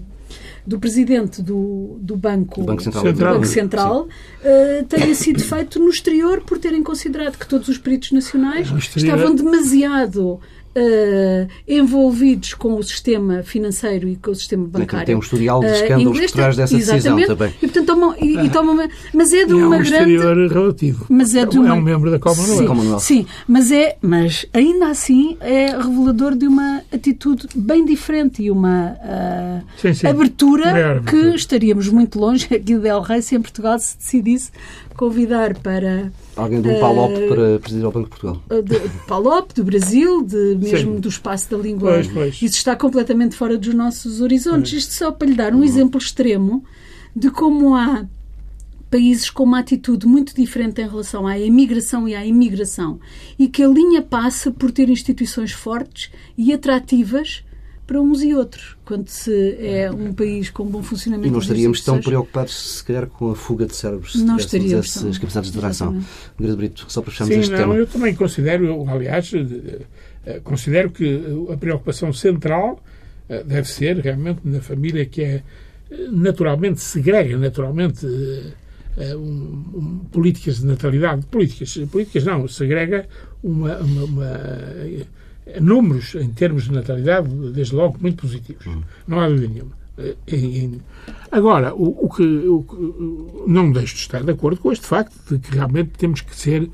do 0.67 0.77
presidente 0.77 1.41
do, 1.41 1.97
do 2.01 2.17
Banco, 2.17 2.61
Banco 2.61 2.83
Central, 2.83 3.05
Central, 3.05 3.33
Banco 3.35 3.47
Central 3.47 4.01
uh, 4.01 4.85
tenha 4.85 5.15
sido 5.15 5.41
feito 5.41 5.79
no 5.79 5.87
exterior 5.87 6.41
por 6.41 6.57
terem 6.57 6.83
considerado 6.83 7.37
que 7.37 7.47
todos 7.47 7.69
os 7.69 7.77
peritos 7.77 8.11
nacionais 8.11 8.67
estavam 8.93 9.33
demasiado 9.33 10.41
uh, 10.77 11.47
envolvidos 11.67 12.53
com 12.53 12.75
o 12.75 12.83
sistema 12.83 13.41
financeiro 13.43 14.07
e 14.07 14.15
com 14.15 14.31
o 14.31 14.35
sistema 14.35 14.67
bancário. 14.67 15.05
Tem 15.05 15.15
um 15.15 15.19
historial 15.19 15.59
de 15.59 15.67
eh, 15.67 15.73
escândalos 15.73 16.17
uh, 16.17 16.21
por 16.21 16.31
trás 16.31 16.55
dessa 16.55 16.77
decisão 16.77 17.25
também. 17.25 17.53
E, 17.61 17.67
portanto, 17.67 17.85
tomam, 17.85 18.15
e, 18.21 18.45
e 18.45 18.49
tomam, 18.49 18.87
mas 19.13 19.33
é 19.33 19.45
de 19.45 19.53
uma 19.53 19.75
é 19.75 19.79
um 19.79 19.83
grande... 19.83 20.53
relativo. 20.53 21.05
Mas 21.09 21.35
é, 21.35 21.45
de 21.45 21.57
uma... 21.57 21.69
é 21.69 21.73
um 21.73 21.81
membro 21.81 22.11
da 22.11 22.19
Commonwealth. 22.19 22.57
Sim, 22.57 22.67
Commonwealth. 22.67 22.99
sim, 22.99 23.25
mas, 23.47 23.71
é, 23.71 23.97
mas 24.01 24.45
ainda 24.53 24.87
assim 24.87 25.37
é 25.39 25.67
revelador 25.67 26.35
de 26.35 26.47
uma 26.47 26.83
atitude 26.93 27.47
bem 27.55 27.85
diferente 27.85 28.43
e 28.43 28.51
uma 28.51 28.91
uh, 28.93 29.65
sim, 29.77 29.93
sim. 29.93 30.07
abertura 30.07 31.01
que 31.05 31.35
estaríamos 31.35 31.89
muito 31.89 32.19
longe 32.19 32.45
aqui 32.53 32.75
do 32.75 32.79
Del 32.79 33.01
Rey 33.01 33.21
se 33.21 33.35
em 33.35 33.41
Portugal 33.41 33.79
se 33.79 33.97
decidisse 33.97 34.51
convidar 34.95 35.55
para 35.55 36.11
Alguém 36.37 36.61
de 36.61 36.69
um 36.69 36.79
PALOP 36.79 37.13
uh, 37.13 37.27
para 37.27 37.59
presidir 37.59 37.85
o 37.85 37.91
Banco 37.91 38.05
de 38.05 38.09
Portugal. 38.09 38.43
Eh, 38.49 38.61
de, 38.61 38.79
de 38.79 38.97
PALOP, 39.07 39.53
do 39.53 39.63
Brasil, 39.63 40.23
de, 40.23 40.55
mesmo 40.55 40.95
Sim. 40.95 40.99
do 40.99 41.09
espaço 41.09 41.49
da 41.49 41.57
língua. 41.57 41.93
Pois, 41.93 42.07
pois. 42.07 42.35
Isso 42.35 42.57
está 42.57 42.75
completamente 42.75 43.35
fora 43.35 43.57
dos 43.57 43.73
nossos 43.73 44.21
horizontes. 44.21 44.71
Pois. 44.71 44.83
Isto 44.83 44.93
só 44.93 45.11
para 45.11 45.27
lhe 45.27 45.35
dar 45.35 45.53
um 45.53 45.57
uhum. 45.57 45.63
exemplo 45.63 45.99
extremo 45.99 46.63
de 47.15 47.31
como 47.31 47.75
há 47.75 48.05
países 48.89 49.29
com 49.29 49.43
uma 49.43 49.59
atitude 49.59 50.07
muito 50.07 50.33
diferente 50.35 50.81
em 50.81 50.87
relação 50.87 51.27
à 51.27 51.37
imigração 51.37 52.07
e 52.07 52.15
à 52.15 52.25
imigração 52.25 52.99
e 53.37 53.47
que 53.47 53.61
a 53.61 53.67
linha 53.67 54.01
passa 54.01 54.51
por 54.51 54.71
ter 54.71 54.89
instituições 54.89 55.51
fortes 55.51 56.09
e 56.37 56.53
atrativas 56.53 57.43
para 57.87 58.01
uns 58.01 58.21
e 58.21 58.35
outros, 58.35 58.75
quando 58.83 59.07
se 59.07 59.57
é 59.61 59.89
um 59.89 60.13
país 60.13 60.49
com 60.49 60.65
bom 60.65 60.83
funcionamento. 60.83 61.29
E 61.29 61.31
não 61.31 61.39
estaríamos 61.39 61.81
tão 61.81 62.01
preocupados, 62.01 62.77
se 62.77 62.83
calhar, 62.83 63.07
com 63.07 63.31
a 63.31 63.35
fuga 63.35 63.65
de 63.65 63.73
cérebros, 63.73 64.11
se 64.11 64.23
não 64.25 64.35
estaríamos 64.35 64.89
essas 64.89 65.01
tão... 65.01 65.11
capacidades 65.13 65.51
de 65.51 65.57
interação. 65.57 66.03
Grande 66.37 66.57
Brito, 66.57 66.85
só 66.89 67.01
para 67.01 67.11
fecharmos 67.11 67.33
Sim, 67.33 67.39
este 67.39 67.51
não, 67.51 67.59
tema. 67.59 67.75
Eu 67.75 67.87
também 67.87 68.13
considero, 68.13 68.85
aliás, 68.89 69.31
eh, 69.33 70.41
considero 70.43 70.91
que 70.91 71.23
a 71.49 71.55
preocupação 71.55 72.11
central 72.11 72.83
eh, 73.29 73.41
deve 73.45 73.69
ser 73.69 73.97
realmente 73.99 74.41
na 74.43 74.59
família 74.59 75.05
que 75.05 75.21
é 75.21 75.43
eh, 75.89 76.07
naturalmente 76.11 76.81
segrega, 76.81 77.37
naturalmente 77.37 78.05
um, 79.15 79.63
um, 79.75 79.99
políticas 80.11 80.59
de 80.59 80.65
natalidade, 80.65 81.25
políticas, 81.27 81.77
políticas 81.89 82.25
não, 82.25 82.47
segrega 82.49 83.07
uma, 83.41 83.77
uma, 83.77 84.03
uma 84.03 84.41
números 85.61 86.15
em 86.15 86.29
termos 86.29 86.65
de 86.65 86.73
natalidade, 86.73 87.29
desde 87.51 87.75
logo, 87.75 87.97
muito 88.01 88.21
positivos. 88.21 88.65
Hum. 88.67 88.81
Não 89.07 89.19
há 89.19 89.27
dúvida 89.27 89.47
nenhuma. 89.47 89.77
Eh, 89.97 90.69
agora, 91.31 91.73
o, 91.73 92.05
o, 92.05 92.09
que, 92.09 92.23
o, 92.23 92.63
que, 92.63 93.51
não 93.51 93.71
deixo 93.71 93.95
de 93.95 94.01
estar 94.01 94.23
de 94.23 94.31
acordo 94.31 94.59
com 94.61 94.71
este 94.71 94.85
facto 94.85 95.15
de 95.29 95.39
que 95.39 95.55
realmente 95.55 95.91
temos 95.97 96.21
que 96.21 96.35
ser 96.35 96.69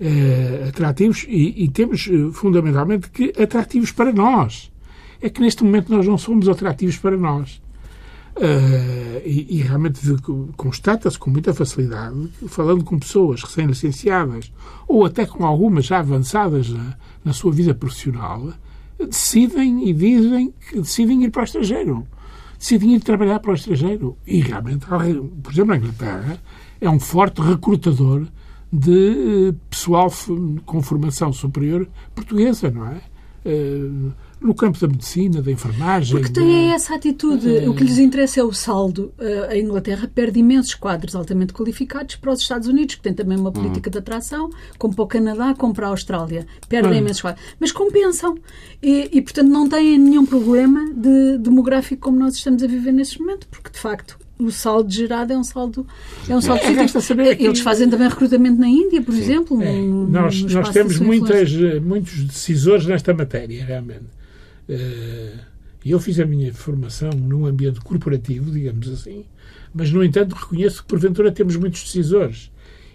eh, 0.00 0.66
atrativos 0.68 1.24
e, 1.28 1.64
e, 1.64 1.68
temos 1.68 2.08
eh, 2.08 2.32
fundamentalmente 2.32 3.08
que 3.10 3.32
atrativos 3.40 3.92
para 3.92 4.12
nós. 4.12 4.70
É 5.22 5.28
que 5.28 5.40
neste 5.40 5.62
momento 5.62 5.94
nós 5.94 6.06
não 6.06 6.18
somos 6.18 6.48
atrativos 6.48 6.96
para 6.96 7.16
nós. 7.16 7.60
Uh, 8.36 9.20
e, 9.26 9.58
e, 9.58 9.62
realmente 9.62 10.00
constata-se 10.56 11.18
com 11.18 11.28
muita 11.30 11.52
facilidade, 11.52 12.30
falando 12.48 12.84
com 12.84 12.98
pessoas 12.98 13.42
recém-licenciadas 13.42 14.50
ou 14.88 15.04
até 15.04 15.26
com 15.26 15.44
algumas 15.44 15.84
já 15.84 15.98
avançadas 15.98 16.70
na, 16.70 16.96
na, 17.24 17.32
sua 17.32 17.52
vida 17.52 17.74
profissional, 17.74 18.52
decidem 18.98 19.88
e 19.88 19.92
dizem 19.92 20.54
que 20.68 20.80
decidem 20.80 21.24
ir 21.24 21.30
para 21.30 21.42
o 21.42 21.44
estrangeiro. 21.44 22.06
Decidem 22.58 22.94
ir 22.94 23.00
trabalhar 23.00 23.40
para 23.40 23.52
o 23.52 23.54
estrangeiro. 23.54 24.16
E 24.26 24.40
realmente, 24.40 24.86
por 24.86 25.52
exemplo, 25.52 25.72
a 25.72 25.76
Inglaterra 25.76 26.38
é 26.80 26.90
um 26.90 27.00
forte 27.00 27.40
recrutador 27.40 28.26
de 28.72 29.48
eh, 29.48 29.54
pessoal 29.68 30.12
com 30.64 30.82
formação 30.82 31.32
superior 31.32 31.88
portuguesa, 32.14 32.70
não 32.70 32.86
é? 32.86 33.00
No 34.40 34.54
campo 34.54 34.80
da 34.80 34.88
medicina, 34.88 35.42
da 35.42 35.50
enfermagem. 35.50 36.16
Porque 36.16 36.32
têm 36.32 36.72
essa 36.72 36.94
atitude. 36.94 37.58
É... 37.58 37.68
O 37.68 37.74
que 37.74 37.84
lhes 37.84 37.98
interessa 37.98 38.40
é 38.40 38.42
o 38.42 38.52
saldo. 38.52 39.12
Eh, 39.18 39.48
a 39.50 39.58
Inglaterra 39.58 40.10
perde 40.12 40.40
imensos 40.40 40.74
quadros 40.74 41.14
altamente 41.14 41.52
qualificados 41.52 42.16
para 42.16 42.32
os 42.32 42.40
Estados 42.40 42.66
Unidos, 42.66 42.94
que 42.94 43.02
tem 43.02 43.12
também 43.12 43.38
uma 43.38 43.52
política 43.52 43.90
hum. 43.90 43.92
de 43.92 43.98
atração, 43.98 44.50
como 44.78 44.94
para 44.94 45.04
o 45.04 45.06
Canadá, 45.06 45.54
como 45.54 45.74
para 45.74 45.88
a 45.88 45.90
Austrália. 45.90 46.46
Perdem 46.68 46.92
hum. 46.92 46.96
imensos 46.96 47.20
quadros. 47.20 47.44
Mas 47.60 47.70
compensam. 47.70 48.38
E, 48.82 49.10
e, 49.12 49.20
portanto, 49.20 49.48
não 49.48 49.68
têm 49.68 49.98
nenhum 49.98 50.24
problema 50.24 50.90
de 50.94 51.36
demográfico 51.38 52.00
como 52.00 52.18
nós 52.18 52.34
estamos 52.34 52.62
a 52.62 52.66
viver 52.66 52.92
neste 52.92 53.20
momento, 53.20 53.46
porque, 53.48 53.68
de 53.70 53.78
facto, 53.78 54.18
o 54.38 54.50
saldo 54.50 54.90
gerado 54.90 55.32
é 55.32 55.38
um 55.38 55.44
saldo 55.44 55.86
é 56.28 56.34
um 56.34 56.40
saldo 56.40 56.62
é, 56.62 57.28
é 57.28 57.42
Eles 57.42 57.60
fazem 57.60 57.88
também 57.90 58.08
recrutamento 58.08 58.58
na 58.58 58.68
Índia, 58.68 59.02
por 59.02 59.14
Sim. 59.14 59.20
exemplo. 59.20 59.62
É. 59.62 59.72
No, 59.72 60.08
nós, 60.08 60.42
nós 60.44 60.70
temos 60.70 60.98
muitas, 60.98 61.52
muitos 61.82 62.24
decisores 62.24 62.86
nesta 62.86 63.12
matéria, 63.12 63.64
realmente. 63.64 64.19
Eh, 64.70 65.34
eu 65.84 65.98
fiz 65.98 66.20
a 66.20 66.24
minha 66.24 66.54
formação 66.54 67.10
num 67.10 67.44
ambiente 67.44 67.80
corporativo, 67.80 68.52
digamos 68.52 68.88
assim, 68.88 69.24
mas, 69.74 69.90
no 69.90 70.04
entanto, 70.04 70.34
reconheço 70.34 70.82
que, 70.82 70.88
porventura, 70.88 71.32
temos 71.32 71.56
muitos 71.56 71.82
decisores. 71.82 72.52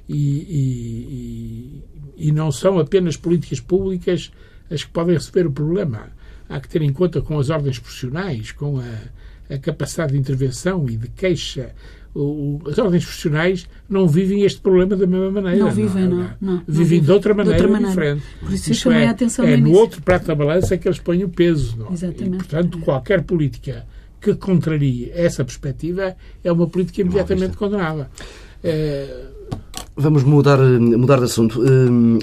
E, 0.07 1.83
e, 2.17 2.27
e, 2.27 2.31
não 2.31 2.51
são 2.51 2.77
apenas 2.77 3.17
políticas 3.17 3.59
públicas 3.59 4.31
as 4.69 4.83
que 4.83 4.91
podem 4.91 5.15
receber 5.15 5.47
o 5.47 5.51
problema. 5.51 6.11
Há 6.47 6.59
que 6.59 6.69
ter 6.69 6.83
em 6.83 6.93
conta 6.93 7.21
com 7.21 7.39
as 7.39 7.49
ordens 7.49 7.79
profissionais, 7.79 8.51
com 8.51 8.79
a, 8.79 9.53
a 9.53 9.57
capacidade 9.57 10.13
de 10.13 10.19
intervenção 10.19 10.88
e 10.88 10.95
de 10.95 11.09
queixa 11.09 11.73
o, 12.15 12.62
as 12.65 12.78
ordens 12.78 13.04
profissionais 13.04 13.67
não 13.89 14.08
vivem 14.08 14.43
este 14.43 14.62
problema 14.62 14.95
da 14.95 15.06
mesma 15.06 15.30
maneira. 15.30 15.60
Não 15.60 15.69
vivem, 15.69 16.08
não. 16.08 16.17
não, 16.17 16.54
não 16.56 16.63
vivem 16.65 17.01
de 17.01 17.12
outra 17.12 17.34
maneira, 17.34 17.58
de 17.58 17.63
outra 17.63 17.80
maneira. 17.80 17.93
diferente. 17.93 18.23
Por 18.39 18.54
isso, 18.54 18.71
isso 18.71 18.91
é, 18.91 19.06
a 19.06 19.10
atenção 19.10 19.45
é 19.45 19.58
no 19.58 19.73
outro 19.73 20.01
prato 20.01 20.25
da 20.25 20.34
balança 20.34 20.78
que 20.78 20.88
eles 20.88 20.99
põem 20.99 21.25
o 21.25 21.30
peso. 21.30 21.78
Não? 21.78 21.91
Exatamente. 21.91 22.36
E, 22.36 22.38
portanto, 22.38 22.80
qualquer 22.80 23.21
política 23.23 23.86
que 24.21 24.34
contrarie 24.36 25.12
essa 25.13 25.43
perspectiva 25.43 26.15
é 26.41 26.51
uma 26.51 26.67
política 26.67 27.01
imediatamente 27.01 27.58
condenável. 27.58 28.06
É... 28.63 29.25
Vamos 29.97 30.23
mudar, 30.23 30.58
mudar 30.58 31.17
de 31.17 31.25
assunto. 31.25 31.62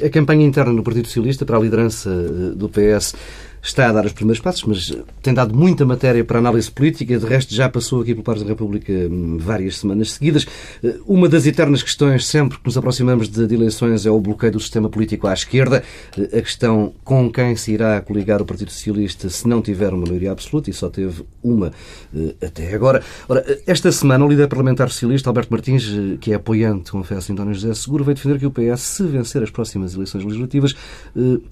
A 0.04 0.10
campanha 0.10 0.44
interna 0.44 0.74
do 0.74 0.82
Partido 0.82 1.06
Socialista 1.06 1.44
para 1.44 1.56
a 1.56 1.60
liderança 1.60 2.10
do 2.54 2.68
PS 2.68 3.14
está 3.62 3.88
a 3.88 3.92
dar 3.92 4.04
os 4.04 4.12
primeiros 4.12 4.42
passos, 4.42 4.64
mas 4.64 4.92
tem 5.22 5.32
dado 5.32 5.54
muita 5.54 5.86
matéria 5.86 6.24
para 6.24 6.40
análise 6.40 6.68
política. 6.68 7.16
De 7.16 7.24
resto, 7.24 7.54
já 7.54 7.68
passou 7.68 8.02
aqui 8.02 8.12
pelo 8.12 8.24
Pares 8.24 8.42
da 8.42 8.48
República 8.48 8.92
hum, 8.92 9.38
várias 9.40 9.78
semanas 9.78 10.12
seguidas. 10.12 10.46
Eh, 10.82 10.96
uma 11.06 11.28
das 11.28 11.46
eternas 11.46 11.80
questões, 11.80 12.26
sempre 12.26 12.58
que 12.58 12.66
nos 12.66 12.76
aproximamos 12.76 13.28
de 13.28 13.54
eleições, 13.54 14.04
é 14.04 14.10
o 14.10 14.20
bloqueio 14.20 14.52
do 14.52 14.60
sistema 14.60 14.88
político 14.88 15.28
à 15.28 15.32
esquerda. 15.32 15.84
Eh, 16.18 16.38
a 16.38 16.42
questão 16.42 16.92
com 17.04 17.30
quem 17.30 17.54
se 17.54 17.72
irá 17.72 18.00
coligar 18.00 18.42
o 18.42 18.44
Partido 18.44 18.72
Socialista 18.72 19.28
se 19.30 19.46
não 19.46 19.62
tiver 19.62 19.92
uma 19.94 20.06
maioria 20.06 20.32
absoluta, 20.32 20.68
e 20.68 20.72
só 20.72 20.90
teve 20.90 21.24
uma 21.40 21.70
eh, 22.14 22.34
até 22.44 22.74
agora. 22.74 23.00
Ora, 23.28 23.44
esta 23.64 23.92
semana, 23.92 24.24
o 24.24 24.28
líder 24.28 24.48
parlamentar 24.48 24.90
socialista, 24.90 25.30
Alberto 25.30 25.52
Martins, 25.52 25.88
que 26.20 26.32
é 26.32 26.34
apoiante, 26.34 26.90
confesso, 26.90 27.26
de 27.26 27.32
António 27.34 27.54
José 27.54 27.72
Seguro, 27.74 28.02
veio 28.02 28.16
defender 28.16 28.40
que 28.40 28.46
o 28.46 28.50
PS, 28.50 28.80
se 28.80 29.04
vencer 29.04 29.40
as 29.40 29.50
próximas 29.50 29.94
eleições 29.94 30.24
legislativas, 30.24 30.74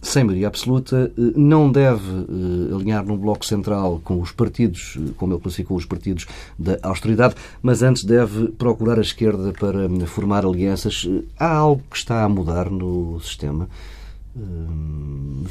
sem 0.02 0.24
maioria 0.24 0.48
absoluta, 0.48 1.12
não 1.36 1.70
deve 1.70 1.99
deve 2.00 2.32
uh, 2.32 2.76
alinhar 2.76 3.04
num 3.04 3.16
bloco 3.16 3.44
central 3.44 4.00
com 4.02 4.20
os 4.20 4.32
partidos, 4.32 4.96
eh, 4.96 5.12
como 5.16 5.34
ele 5.34 5.40
classificou 5.40 5.76
os 5.76 5.84
partidos 5.84 6.26
da 6.58 6.78
austeridade, 6.82 7.34
mas 7.62 7.82
antes 7.82 8.04
deve 8.04 8.48
procurar 8.48 8.98
a 8.98 9.02
esquerda 9.02 9.52
para 9.52 9.86
hum, 9.86 10.06
formar 10.06 10.44
alianças. 10.44 11.06
Eh, 11.08 11.22
há 11.38 11.52
algo 11.52 11.82
que 11.90 11.96
está 11.96 12.24
a 12.24 12.28
mudar 12.28 12.70
no 12.70 13.20
sistema? 13.20 13.68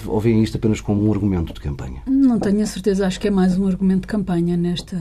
Ou 0.07 0.19
veem 0.21 0.41
isto 0.41 0.55
apenas 0.57 0.79
como 0.79 1.05
um 1.05 1.11
argumento 1.11 1.53
de 1.53 1.59
campanha? 1.59 2.01
Não 2.07 2.39
tenho 2.39 2.61
a 2.61 2.65
certeza, 2.65 3.05
acho 3.05 3.19
que 3.19 3.27
é 3.27 3.31
mais 3.31 3.57
um 3.57 3.67
argumento 3.67 4.01
de 4.01 4.07
campanha 4.07 4.55
nesta. 4.55 4.97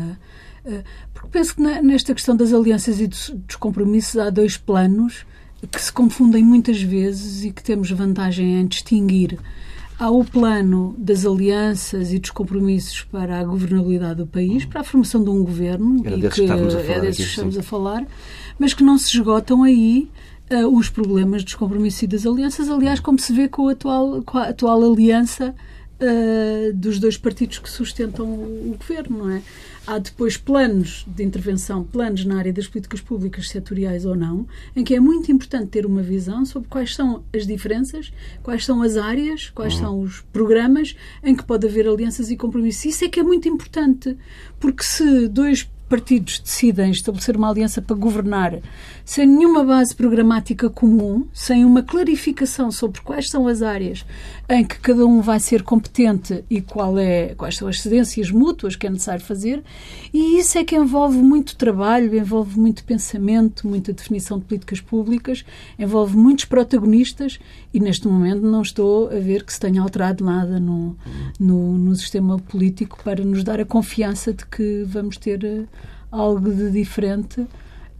Porque 1.14 1.28
penso 1.30 1.54
que 1.54 1.62
nesta 1.62 2.12
questão 2.12 2.36
das 2.36 2.52
alianças 2.52 3.00
e 3.00 3.06
dos 3.06 3.56
compromissos 3.56 4.18
há 4.18 4.30
dois 4.30 4.56
planos 4.56 5.24
que 5.70 5.80
se 5.80 5.92
confundem 5.92 6.44
muitas 6.44 6.82
vezes 6.82 7.44
e 7.44 7.52
que 7.52 7.62
temos 7.62 7.90
vantagem 7.90 8.60
em 8.60 8.66
distinguir 8.66 9.38
Há 9.98 10.10
o 10.10 10.24
plano 10.24 10.94
das 10.96 11.26
alianças 11.26 12.12
e 12.12 12.20
dos 12.20 12.30
compromissos 12.30 13.02
para 13.02 13.40
a 13.40 13.44
governabilidade 13.44 14.16
do 14.16 14.26
país, 14.26 14.64
para 14.64 14.82
a 14.82 14.84
formação 14.84 15.24
de 15.24 15.30
um 15.30 15.42
governo, 15.42 16.00
Era 16.04 16.16
e 16.16 16.20
que, 16.20 16.28
que 16.28 16.42
é 16.42 17.00
desses 17.00 17.16
que 17.16 17.30
estamos 17.30 17.58
a 17.58 17.62
falar, 17.62 18.06
mas 18.58 18.72
que 18.72 18.84
não 18.84 18.96
se 18.96 19.16
esgotam 19.16 19.64
aí 19.64 20.08
uh, 20.52 20.68
os 20.68 20.88
problemas 20.88 21.42
dos 21.42 21.56
compromissos 21.56 22.02
e 22.02 22.06
das 22.06 22.24
alianças, 22.24 22.68
aliás, 22.68 23.00
como 23.00 23.18
se 23.18 23.32
vê 23.32 23.48
com 23.48 23.68
a 23.68 23.72
atual, 23.72 24.22
com 24.22 24.38
a 24.38 24.44
atual 24.44 24.92
aliança 24.92 25.52
uh, 26.00 26.72
dos 26.74 26.98
dois 26.98 27.16
partidos 27.16 27.58
que 27.58 27.70
sustentam 27.70 28.26
o, 28.26 28.72
o 28.72 28.76
governo, 28.76 29.18
não 29.18 29.30
é? 29.30 29.42
Há 29.86 29.98
depois 29.98 30.36
planos 30.36 31.06
de 31.06 31.24
intervenção, 31.24 31.82
planos 31.82 32.22
na 32.24 32.36
área 32.38 32.52
das 32.52 32.66
políticas 32.66 33.00
públicas 33.00 33.48
setoriais 33.48 34.04
ou 34.04 34.14
não, 34.14 34.46
em 34.76 34.84
que 34.84 34.94
é 34.94 35.00
muito 35.00 35.32
importante 35.32 35.68
ter 35.68 35.86
uma 35.86 36.02
visão 36.02 36.44
sobre 36.44 36.68
quais 36.68 36.94
são 36.94 37.24
as 37.34 37.46
diferenças, 37.46 38.12
quais 38.42 38.66
são 38.66 38.82
as 38.82 38.98
áreas, 38.98 39.48
quais 39.48 39.74
uhum. 39.74 39.80
são 39.80 40.00
os 40.00 40.20
programas 40.30 40.94
em 41.24 41.34
que 41.34 41.42
pode 41.42 41.66
haver 41.66 41.88
alianças 41.88 42.30
e 42.30 42.36
compromissos. 42.36 42.84
Isso 42.84 43.04
é 43.06 43.08
que 43.08 43.18
é 43.18 43.22
muito 43.22 43.48
importante, 43.48 44.14
porque 44.60 44.82
se 44.82 45.26
dois 45.26 45.66
partidos 45.88 46.38
decidem 46.38 46.90
estabelecer 46.90 47.36
uma 47.36 47.48
aliança 47.48 47.80
para 47.80 47.96
governar 47.96 48.60
sem 49.04 49.26
nenhuma 49.26 49.64
base 49.64 49.96
programática 49.96 50.68
comum, 50.68 51.26
sem 51.32 51.64
uma 51.64 51.82
clarificação 51.82 52.70
sobre 52.70 53.00
quais 53.00 53.30
são 53.30 53.48
as 53.48 53.62
áreas 53.62 54.04
em 54.50 54.64
que 54.64 54.78
cada 54.78 55.04
um 55.04 55.20
vai 55.20 55.38
ser 55.38 55.62
competente 55.62 56.42
e 56.48 56.62
qual 56.62 56.98
é, 56.98 57.34
quais 57.34 57.56
são 57.56 57.68
as 57.68 57.80
cedências 57.80 58.30
mútuas 58.30 58.74
que 58.74 58.86
é 58.86 58.90
necessário 58.90 59.22
fazer, 59.22 59.62
e 60.12 60.38
isso 60.38 60.56
é 60.56 60.64
que 60.64 60.74
envolve 60.74 61.18
muito 61.18 61.54
trabalho, 61.54 62.16
envolve 62.16 62.58
muito 62.58 62.82
pensamento, 62.82 63.68
muita 63.68 63.92
definição 63.92 64.38
de 64.38 64.46
políticas 64.46 64.80
públicas, 64.80 65.44
envolve 65.78 66.16
muitos 66.16 66.46
protagonistas 66.46 67.38
e 67.74 67.78
neste 67.78 68.08
momento 68.08 68.40
não 68.40 68.62
estou 68.62 69.08
a 69.08 69.18
ver 69.20 69.44
que 69.44 69.52
se 69.52 69.60
tenha 69.60 69.82
alterado 69.82 70.24
nada 70.24 70.58
no, 70.58 70.96
no, 71.38 71.76
no 71.76 71.94
sistema 71.94 72.38
político 72.38 72.98
para 73.04 73.22
nos 73.22 73.44
dar 73.44 73.60
a 73.60 73.66
confiança 73.66 74.32
de 74.32 74.46
que 74.46 74.82
vamos 74.86 75.18
ter 75.18 75.44
eh, 75.44 75.64
algo 76.10 76.50
de 76.50 76.70
diferente 76.70 77.46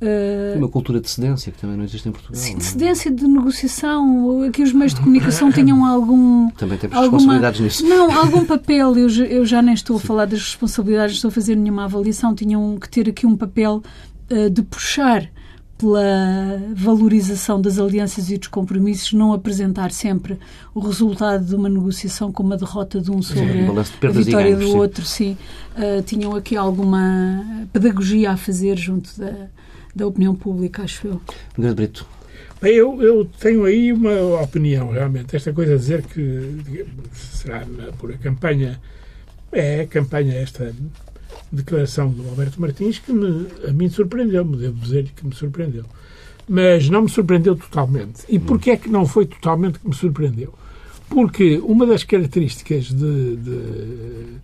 Uh, 0.00 0.56
uma 0.56 0.68
cultura 0.68 1.00
de 1.00 1.10
cedência 1.10 1.50
que 1.50 1.58
também 1.58 1.76
não 1.76 1.82
existe 1.82 2.08
em 2.08 2.12
Portugal. 2.12 2.40
Sim, 2.40 2.56
de 2.56 2.60
é? 2.60 2.64
cedência, 2.64 3.10
de 3.10 3.26
negociação. 3.26 4.42
Aqui 4.44 4.62
os 4.62 4.72
meios 4.72 4.94
de 4.94 5.00
comunicação 5.00 5.50
tinham 5.50 5.84
algum. 5.84 6.50
Também 6.50 6.78
temos 6.78 6.96
alguma, 6.96 7.18
responsabilidades 7.18 7.60
nisso. 7.60 7.84
Não, 7.84 8.16
algum 8.16 8.44
papel. 8.44 8.96
Eu, 8.96 9.08
eu 9.08 9.44
já 9.44 9.60
nem 9.60 9.74
estou 9.74 9.96
a 9.96 10.00
falar 10.00 10.26
das 10.26 10.40
responsabilidades, 10.40 11.16
estou 11.16 11.30
a 11.30 11.32
fazer 11.32 11.56
nenhuma 11.56 11.84
avaliação. 11.84 12.32
Tinham 12.32 12.78
que 12.78 12.88
ter 12.88 13.08
aqui 13.08 13.26
um 13.26 13.36
papel 13.36 13.82
uh, 14.30 14.48
de 14.48 14.62
puxar 14.62 15.28
pela 15.76 16.62
valorização 16.74 17.60
das 17.60 17.78
alianças 17.78 18.30
e 18.30 18.38
dos 18.38 18.48
compromissos, 18.48 19.12
não 19.12 19.32
apresentar 19.32 19.92
sempre 19.92 20.38
o 20.74 20.80
resultado 20.80 21.44
de 21.44 21.54
uma 21.54 21.68
negociação 21.68 22.32
como 22.32 22.52
a 22.52 22.56
derrota 22.56 23.00
de 23.00 23.10
um 23.10 23.22
sobre 23.22 23.64
a 23.66 24.10
vitória 24.10 24.56
ganhos, 24.56 24.64
do 24.64 24.72
sim. 24.72 24.76
outro. 24.76 25.04
Sim, 25.04 25.36
uh, 25.76 26.02
tinham 26.02 26.36
aqui 26.36 26.56
alguma 26.56 27.44
pedagogia 27.72 28.32
a 28.32 28.36
fazer 28.36 28.76
junto 28.76 29.10
da 29.18 29.48
da 29.98 30.06
opinião 30.06 30.34
pública, 30.34 30.84
acho 30.84 31.06
eu. 31.06 31.20
Grande 31.56 31.74
Brito. 31.74 32.06
Bem, 32.60 32.74
eu, 32.74 33.00
eu 33.02 33.24
tenho 33.24 33.64
aí 33.64 33.92
uma 33.92 34.42
opinião, 34.42 34.90
realmente. 34.90 35.36
Esta 35.36 35.52
coisa 35.52 35.72
de 35.74 35.78
dizer 35.78 36.02
que 36.02 36.86
será 37.12 37.64
por 37.98 38.10
a 38.10 38.16
campanha, 38.16 38.80
é 39.52 39.82
a 39.82 39.86
campanha, 39.86 40.34
esta 40.34 40.74
declaração 41.52 42.10
do 42.10 42.28
Alberto 42.28 42.60
Martins, 42.60 42.98
que 42.98 43.12
me, 43.12 43.46
a 43.66 43.72
mim 43.72 43.88
surpreendeu-me, 43.88 44.56
devo 44.56 44.78
dizer 44.80 45.08
que 45.14 45.26
me 45.26 45.34
surpreendeu. 45.34 45.84
Mas 46.48 46.88
não 46.88 47.02
me 47.02 47.08
surpreendeu 47.08 47.54
totalmente. 47.54 48.24
E 48.28 48.38
porquê 48.38 48.70
é 48.70 48.76
que 48.76 48.88
não 48.88 49.06
foi 49.06 49.26
totalmente 49.26 49.78
que 49.78 49.88
me 49.88 49.94
surpreendeu? 49.94 50.52
Porque 51.08 51.58
uma 51.58 51.86
das 51.86 52.04
características 52.04 52.86
de, 52.86 53.36
de 53.36 53.60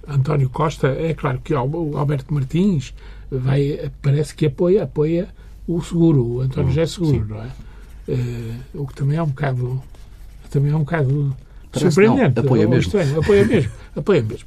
António 0.06 0.48
Costa 0.48 0.88
é, 0.88 1.14
claro, 1.14 1.40
que 1.42 1.52
o 1.52 1.96
Alberto 1.96 2.32
Martins 2.32 2.94
vai, 3.30 3.90
parece 4.00 4.34
que 4.34 4.46
apoia, 4.46 4.84
apoia 4.84 5.28
o 5.66 5.82
seguro, 5.82 6.24
o 6.24 6.40
António 6.40 6.70
José 6.70 6.86
Seguro, 6.86 7.26
não 7.28 7.42
é? 7.42 7.48
Uh, 8.06 8.82
o 8.82 8.86
que 8.86 8.94
também 8.94 9.16
é 9.16 9.22
um 9.22 9.28
bocado 9.28 9.82
também 10.50 10.70
é 10.70 10.76
um 10.76 10.80
bocado 10.80 11.34
Parece 11.72 11.90
surpreendente. 11.92 12.36
Não, 12.36 12.44
apoia 12.44 12.68
mesmo. 12.68 12.82
Estranho, 12.82 13.18
apoia 13.20 13.44
mesmo. 13.44 13.70
apoia 13.96 14.22
mesmo. 14.22 14.46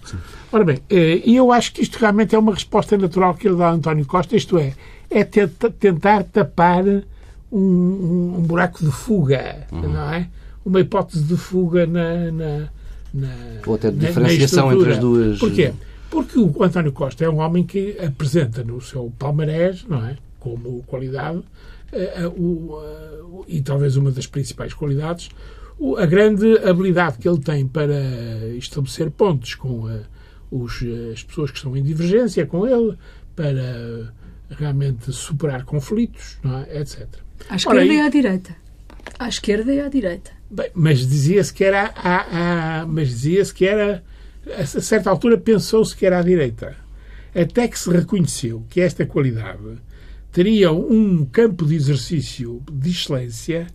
Ora 0.51 0.63
bem, 0.63 0.77
uh, 0.77 1.21
e 1.25 1.35
eu 1.35 1.51
acho 1.51 1.73
que 1.73 1.81
isto 1.81 1.97
realmente 1.97 2.33
é 2.33 2.39
uma 2.39 2.53
resposta 2.53 2.97
natural 2.97 3.33
que 3.33 3.47
ele 3.47 3.57
dá 3.57 3.67
a 3.67 3.71
António 3.71 4.05
Costa, 4.05 4.35
isto 4.35 4.57
é, 4.57 4.73
é 5.09 5.23
tentar 5.23 6.23
tapar 6.23 6.85
um, 6.85 7.59
um, 7.59 8.35
um 8.37 8.41
buraco 8.41 8.83
de 8.83 8.91
fuga, 8.91 9.67
uhum. 9.71 9.89
não 9.89 10.13
é? 10.13 10.27
Uma 10.65 10.79
hipótese 10.81 11.23
de 11.23 11.35
fuga 11.35 11.85
na, 11.85 12.31
na, 12.31 12.69
na 13.13 13.33
Ou 13.65 13.75
até 13.75 13.89
de 13.89 13.97
diferenciação 13.97 14.71
entre 14.73 14.93
as 14.93 14.99
duas. 14.99 15.39
Porquê? 15.39 15.73
Porque 16.09 16.39
o 16.39 16.63
António 16.63 16.91
Costa 16.91 17.25
é 17.25 17.29
um 17.29 17.39
homem 17.39 17.63
que 17.63 17.97
apresenta 17.99 18.63
no 18.63 18.81
seu 18.81 19.11
palmarés, 19.17 19.85
não 19.87 20.05
é? 20.05 20.17
Como 20.55 20.83
qualidade, 20.83 21.37
uh, 21.37 22.27
uh, 22.27 22.73
uh, 22.73 23.45
e 23.47 23.61
talvez 23.61 23.95
uma 23.95 24.11
das 24.11 24.27
principais 24.27 24.73
qualidades, 24.73 25.29
a 25.97 26.05
grande 26.05 26.57
habilidade 26.59 27.17
que 27.17 27.27
ele 27.27 27.39
tem 27.39 27.67
para 27.67 27.99
estabelecer 28.57 29.11
pontos 29.11 29.53
com 29.55 29.83
os, 30.49 30.83
as 31.13 31.23
pessoas 31.23 31.51
que 31.51 31.57
estão 31.57 31.77
em 31.77 31.83
divergência 31.83 32.45
com 32.45 32.65
ele, 32.65 32.97
para 33.35 34.11
realmente 34.49 35.11
superar 35.13 35.63
conflitos, 35.65 36.39
é? 36.67 36.81
etc. 36.81 37.07
À 37.47 37.55
esquerda 37.55 37.81
Ora, 37.81 37.93
e 37.93 37.99
à 37.99 38.09
direita. 38.09 38.55
À 39.19 39.29
esquerda 39.29 39.73
e 39.73 39.79
à 39.79 39.87
direita. 39.87 40.31
Bem, 40.49 40.71
mas 40.73 40.99
dizia-se 40.99 41.53
que 41.53 41.63
era, 41.63 41.91
a, 41.95 42.81
a, 42.81 42.85
mas 42.87 43.09
dizia-se 43.09 43.53
que 43.53 43.65
era 43.65 44.03
a 44.55 44.65
certa 44.65 45.09
altura 45.09 45.37
pensou-se 45.37 45.95
que 45.95 46.05
era 46.05 46.19
à 46.19 46.21
direita. 46.21 46.75
Até 47.35 47.67
que 47.67 47.77
se 47.77 47.89
reconheceu 47.89 48.65
que 48.69 48.81
esta 48.81 49.05
qualidade 49.05 49.77
teria 50.31 50.71
um 50.71 51.25
campo 51.25 51.65
de 51.65 51.75
exercício 51.75 52.61
de 52.71 52.89
excelência 52.89 53.67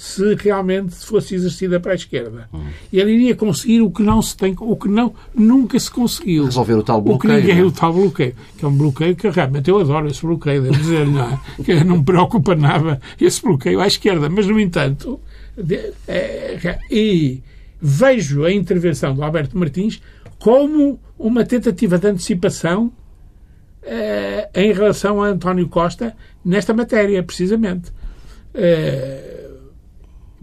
se 0.00 0.34
realmente 0.34 0.94
fosse 0.94 1.34
exercida 1.34 1.78
para 1.78 1.92
a 1.92 1.94
esquerda. 1.94 2.48
Hum. 2.54 2.64
Ele 2.90 3.12
iria 3.12 3.36
conseguir 3.36 3.82
o 3.82 3.90
que 3.90 4.02
não 4.02 4.22
se 4.22 4.34
tem, 4.34 4.56
o 4.58 4.74
que 4.74 4.88
não 4.88 5.12
nunca 5.34 5.78
se 5.78 5.90
conseguiu. 5.90 6.46
Resolver 6.46 6.72
o 6.72 6.82
tal 6.82 7.02
bloqueio. 7.02 7.16
O 7.16 7.36
que 7.36 7.46
ninguém, 7.46 7.62
é? 7.62 7.66
o 7.66 7.70
tal 7.70 7.92
bloqueio, 7.92 8.34
que 8.56 8.64
é 8.64 8.68
um 8.68 8.74
bloqueio 8.74 9.14
que 9.14 9.28
realmente 9.28 9.68
eu 9.68 9.78
adoro 9.78 10.08
esse 10.08 10.22
bloqueio, 10.22 10.62
devo 10.62 10.78
dizer, 10.78 11.06
não 11.06 11.20
é? 11.22 11.40
que 11.62 11.84
não 11.84 11.98
me 11.98 12.04
preocupa 12.04 12.54
nada 12.54 12.98
esse 13.20 13.42
bloqueio 13.42 13.78
à 13.78 13.86
esquerda, 13.86 14.30
mas 14.30 14.46
no 14.46 14.58
entanto, 14.58 15.20
de, 15.54 15.92
é, 16.08 16.78
e 16.90 17.42
vejo 17.78 18.44
a 18.44 18.50
intervenção 18.50 19.14
do 19.14 19.22
Alberto 19.22 19.58
Martins 19.58 20.00
como 20.38 20.98
uma 21.18 21.44
tentativa 21.44 21.98
de 21.98 22.06
antecipação 22.06 22.90
uh, 23.82 24.50
em 24.54 24.72
relação 24.72 25.22
a 25.22 25.28
António 25.28 25.68
Costa 25.68 26.16
nesta 26.44 26.72
matéria, 26.74 27.22
precisamente. 27.22 27.90
Uh, 28.54 29.68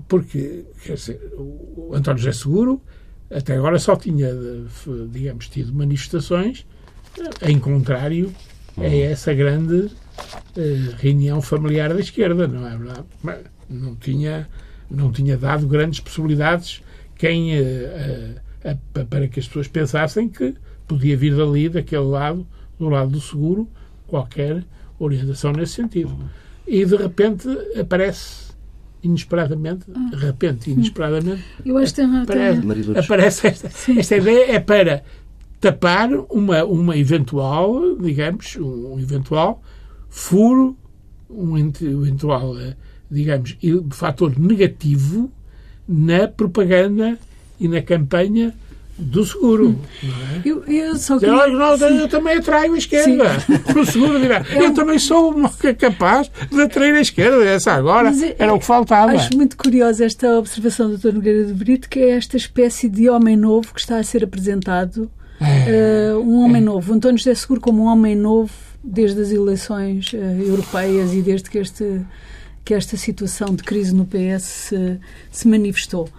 porque, 0.07 0.65
quer 0.83 0.93
dizer, 0.93 1.33
o 1.37 1.91
António 1.93 2.19
José 2.21 2.31
Seguro 2.31 2.81
até 3.29 3.55
agora 3.55 3.77
só 3.77 3.95
tinha, 3.95 4.29
digamos, 5.11 5.49
tido 5.49 5.73
manifestações 5.73 6.65
em 7.41 7.59
contrário 7.59 8.33
a 8.77 8.85
essa 8.85 9.33
grande 9.33 9.75
uh, 9.75 10.95
reunião 10.97 11.41
familiar 11.41 11.93
da 11.93 11.99
esquerda, 11.99 12.47
não 12.47 12.67
é 12.67 12.77
verdade? 12.77 13.05
Mas 13.21 13.39
não 13.69 13.95
tinha, 13.95 14.47
não 14.89 15.11
tinha 15.11 15.35
dado 15.37 15.67
grandes 15.67 15.99
possibilidades 15.99 16.81
quem, 17.15 17.59
uh, 17.59 18.35
uh, 18.63 19.05
para 19.05 19.27
que 19.27 19.39
as 19.39 19.47
pessoas 19.47 19.67
pensassem 19.67 20.29
que 20.29 20.55
podia 20.87 21.17
vir 21.17 21.35
dali, 21.35 21.67
daquele 21.67 22.05
lado, 22.05 22.47
do 22.79 22.89
lado 22.89 23.11
do 23.11 23.21
seguro, 23.21 23.67
qualquer 24.07 24.63
orientação 24.99 25.51
nesse 25.51 25.73
sentido. 25.73 26.15
E 26.65 26.85
de 26.85 26.95
repente 26.95 27.47
aparece 27.79 28.47
inesperadamente, 29.03 29.85
de 29.89 30.15
repente, 30.15 30.71
inesperadamente, 30.71 31.43
Eu 31.65 31.77
acho 31.77 31.93
que 31.93 32.01
aparece, 32.01 32.61
aparece 32.97 33.47
esta, 33.47 33.91
esta 33.91 34.17
ideia 34.17 34.51
é 34.51 34.59
para 34.59 35.03
tapar 35.59 36.09
uma, 36.29 36.63
uma 36.65 36.97
eventual, 36.97 37.95
digamos, 37.97 38.57
um 38.57 38.99
eventual 38.99 39.61
furo, 40.09 40.77
um 41.29 41.57
eventual, 41.57 42.55
digamos, 43.09 43.57
fator 43.91 44.37
negativo 44.37 45.31
na 45.87 46.27
propaganda 46.27 47.17
e 47.59 47.67
na 47.67 47.81
campanha 47.81 48.53
do 48.97 49.23
seguro. 49.23 49.69
Hum. 49.69 50.09
É? 50.43 50.49
eu, 50.49 50.63
eu, 50.65 50.95
só 50.95 51.19
queria... 51.19 51.47
não, 51.47 51.75
eu 51.75 52.07
também 52.07 52.37
atraio 52.37 52.73
a 52.73 52.77
esquerda. 52.77 53.25
O 53.77 53.85
seguro 53.85 54.19
dirá, 54.19 54.43
eu, 54.51 54.63
eu 54.63 54.73
também 54.73 54.97
sou 54.97 55.35
capaz 55.77 56.31
de 56.49 56.61
atrair 56.61 56.95
a 56.95 57.01
esquerda. 57.01 57.45
Essa 57.45 57.73
agora 57.73 58.11
era 58.39 58.53
o 58.53 58.59
que 58.59 58.65
faltava. 58.65 59.11
Acho 59.11 59.35
muito 59.35 59.55
curiosa 59.55 60.05
esta 60.05 60.39
observação 60.39 60.89
do 60.89 60.97
Dr. 60.97 61.13
Nogueira 61.13 61.45
de 61.45 61.53
Brito, 61.53 61.89
que 61.89 61.99
é 61.99 62.09
esta 62.11 62.37
espécie 62.37 62.89
de 62.89 63.09
homem 63.09 63.37
novo 63.37 63.73
que 63.73 63.79
está 63.79 63.97
a 63.97 64.03
ser 64.03 64.23
apresentado. 64.23 65.09
É, 65.39 66.11
uh, 66.13 66.19
um 66.19 66.43
homem 66.43 66.61
é. 66.61 66.65
novo. 66.65 66.93
António 66.93 67.17
José 67.17 67.35
Seguro 67.35 67.61
como 67.61 67.83
um 67.83 67.85
homem 67.85 68.15
novo 68.15 68.51
desde 68.83 69.21
as 69.21 69.31
eleições 69.31 70.11
uh, 70.13 70.17
europeias 70.17 71.13
e 71.13 71.21
desde 71.21 71.49
que, 71.49 71.59
este, 71.59 72.01
que 72.65 72.73
esta 72.73 72.97
situação 72.97 73.53
de 73.53 73.63
crise 73.63 73.93
no 73.93 74.05
PS 74.05 74.43
se, 74.43 74.99
se 75.31 75.47
manifestou. 75.47 76.09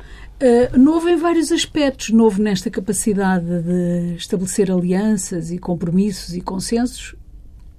Uh, 0.41 0.79
novo 0.79 1.09
em 1.09 1.17
vários 1.17 1.51
aspectos, 1.51 2.11
novo 2.11 2.41
nesta 2.41 2.71
capacidade 2.71 3.45
de 3.63 4.15
estabelecer 4.15 4.71
alianças 4.71 5.51
e 5.51 5.59
compromissos 5.59 6.35
e 6.35 6.41
consensos, 6.41 7.17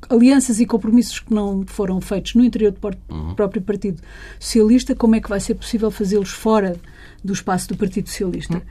alianças 0.10 0.60
e 0.60 0.65
compromissos 0.65 1.19
que 1.19 1.34
não 1.34 1.65
foram 1.65 2.02
feitos 2.02 2.36
no 2.36 2.43
interior 2.43 2.72
do 2.72 2.98
uhum. 3.10 3.34
próprio 3.34 3.62
Partido 3.62 4.02
Socialista, 4.38 4.93
como 4.93 5.15
é 5.15 5.22
que 5.22 5.30
vai 5.30 5.39
ser 5.39 5.56
possível 5.56 5.89
fazê-los 5.89 6.32
fora 6.32 6.76
do 7.24 7.32
espaço 7.32 7.69
do 7.69 7.78
Partido 7.78 8.10
Socialista? 8.10 8.56
Uhum. 8.56 8.62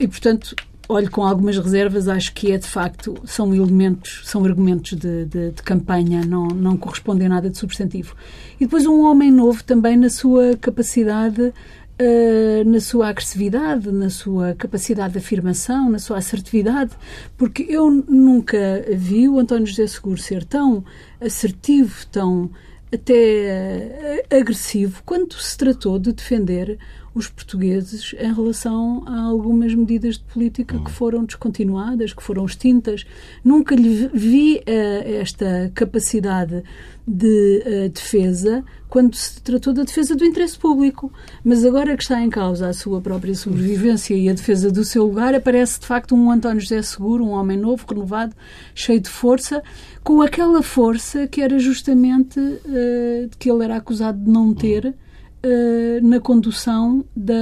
E, 0.00 0.08
portanto, 0.08 0.54
olho 0.88 1.10
com 1.10 1.22
algumas 1.22 1.58
reservas, 1.58 2.08
acho 2.08 2.32
que 2.32 2.50
é 2.50 2.56
de 2.56 2.66
facto, 2.66 3.14
são 3.24 3.54
elementos, 3.54 4.22
são 4.24 4.42
argumentos 4.44 4.96
de, 4.96 5.26
de, 5.26 5.50
de, 5.50 5.62
campanha, 5.62 6.24
não, 6.24 6.48
não 6.48 6.76
correspondem 6.78 7.26
a 7.26 7.30
nada 7.30 7.50
de 7.50 7.58
substantivo. 7.58 8.16
E 8.58 8.64
depois 8.64 8.86
um 8.86 9.02
homem 9.02 9.30
novo 9.30 9.62
também 9.62 9.96
na 9.96 10.08
sua 10.08 10.56
capacidade 10.56 11.52
Uh, 12.00 12.62
na 12.64 12.78
sua 12.78 13.08
agressividade, 13.08 13.90
na 13.90 14.08
sua 14.08 14.54
capacidade 14.54 15.14
de 15.14 15.18
afirmação, 15.18 15.90
na 15.90 15.98
sua 15.98 16.18
assertividade, 16.18 16.92
porque 17.36 17.66
eu 17.68 17.90
nunca 17.90 18.84
vi 18.94 19.28
o 19.28 19.36
António 19.36 19.66
José 19.66 19.84
Seguro 19.88 20.16
ser 20.16 20.44
tão 20.44 20.84
assertivo, 21.20 22.06
tão 22.06 22.50
até 22.92 24.22
uh, 24.30 24.36
agressivo, 24.36 25.02
quando 25.04 25.34
se 25.34 25.58
tratou 25.58 25.98
de 25.98 26.12
defender 26.12 26.78
os 27.18 27.28
portugueses 27.28 28.14
em 28.18 28.32
relação 28.32 29.02
a 29.06 29.22
algumas 29.22 29.74
medidas 29.74 30.16
de 30.16 30.24
política 30.24 30.78
que 30.78 30.90
foram 30.90 31.24
descontinuadas, 31.24 32.12
que 32.12 32.22
foram 32.22 32.46
extintas. 32.46 33.04
Nunca 33.44 33.74
lhe 33.74 34.08
vi 34.14 34.56
uh, 34.58 35.20
esta 35.20 35.70
capacidade 35.74 36.62
de 37.06 37.62
uh, 37.66 37.88
defesa 37.88 38.64
quando 38.88 39.14
se 39.14 39.42
tratou 39.42 39.72
da 39.72 39.82
defesa 39.82 40.14
do 40.14 40.24
interesse 40.24 40.58
público. 40.58 41.12
Mas 41.44 41.64
agora 41.64 41.96
que 41.96 42.02
está 42.02 42.20
em 42.22 42.30
causa 42.30 42.68
a 42.68 42.72
sua 42.72 43.00
própria 43.00 43.34
sobrevivência 43.34 44.14
e 44.14 44.28
a 44.28 44.32
defesa 44.32 44.70
do 44.70 44.84
seu 44.84 45.04
lugar, 45.04 45.34
aparece 45.34 45.80
de 45.80 45.86
facto 45.86 46.14
um 46.14 46.30
António 46.30 46.60
José 46.60 46.80
Seguro, 46.82 47.24
um 47.24 47.30
homem 47.30 47.58
novo, 47.58 47.84
renovado, 47.88 48.34
cheio 48.74 49.00
de 49.00 49.08
força, 49.08 49.62
com 50.02 50.22
aquela 50.22 50.62
força 50.62 51.26
que 51.26 51.40
era 51.40 51.58
justamente 51.58 52.38
uh, 52.40 53.28
que 53.38 53.50
ele 53.50 53.64
era 53.64 53.76
acusado 53.76 54.18
de 54.18 54.30
não 54.30 54.54
ter 54.54 54.94
Uh, 55.40 56.04
na 56.04 56.18
condução 56.18 57.04
da 57.14 57.32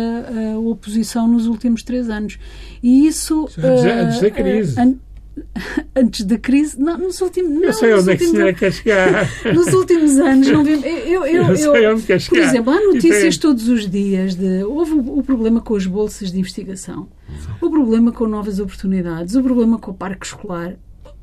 uh, 0.55 0.69
oposição 0.69 1.27
nos 1.27 1.47
últimos 1.47 1.83
três 1.83 2.11
anos. 2.11 2.39
E 2.83 3.07
isso. 3.07 3.49
Antes, 3.57 4.21
da 4.21 4.31
crise. 4.31 4.79
An 4.79 4.97
antes 5.95 6.25
da 6.25 6.39
crise, 6.39 6.79
não, 6.81 6.99
nos 6.99 7.21
últimos 7.21 7.51
não, 7.51 7.63
Eu 7.63 7.73
sei 7.73 7.95
onde 7.95 8.11
é 8.11 8.17
que 8.17 8.25
a 8.25 8.29
senhora 8.29 8.55
quer 8.55 8.73
chegar. 8.73 9.31
Nos 9.55 9.73
últimos 9.73 10.19
anos 10.19 10.49
não 10.49 10.65
vimos. 10.65 10.85
Eu, 10.85 11.27
eu, 11.27 11.45
eu, 11.45 11.57
sei 11.57 11.87
onde 11.89 12.03
quer 12.03 12.21
chegar. 12.21 12.41
Por 12.41 12.49
exemplo, 12.49 12.73
há 12.73 12.81
notícias 12.81 13.37
todos 13.37 13.69
os 13.69 13.89
dias 13.89 14.35
de. 14.35 14.65
Houve 14.65 14.93
o, 14.93 15.19
o 15.19 15.23
problema 15.23 15.61
com 15.61 15.77
as 15.77 15.87
bolsas 15.87 16.33
de 16.33 16.39
investigação, 16.39 17.09
o 17.61 17.71
problema 17.71 18.13
com 18.13 18.27
novas 18.27 18.59
oportunidades, 18.59 19.35
o 19.35 19.43
problema 19.43 19.79
com 19.79 19.91
o 19.91 19.95
parque 19.95 20.27
escolar 20.27 20.77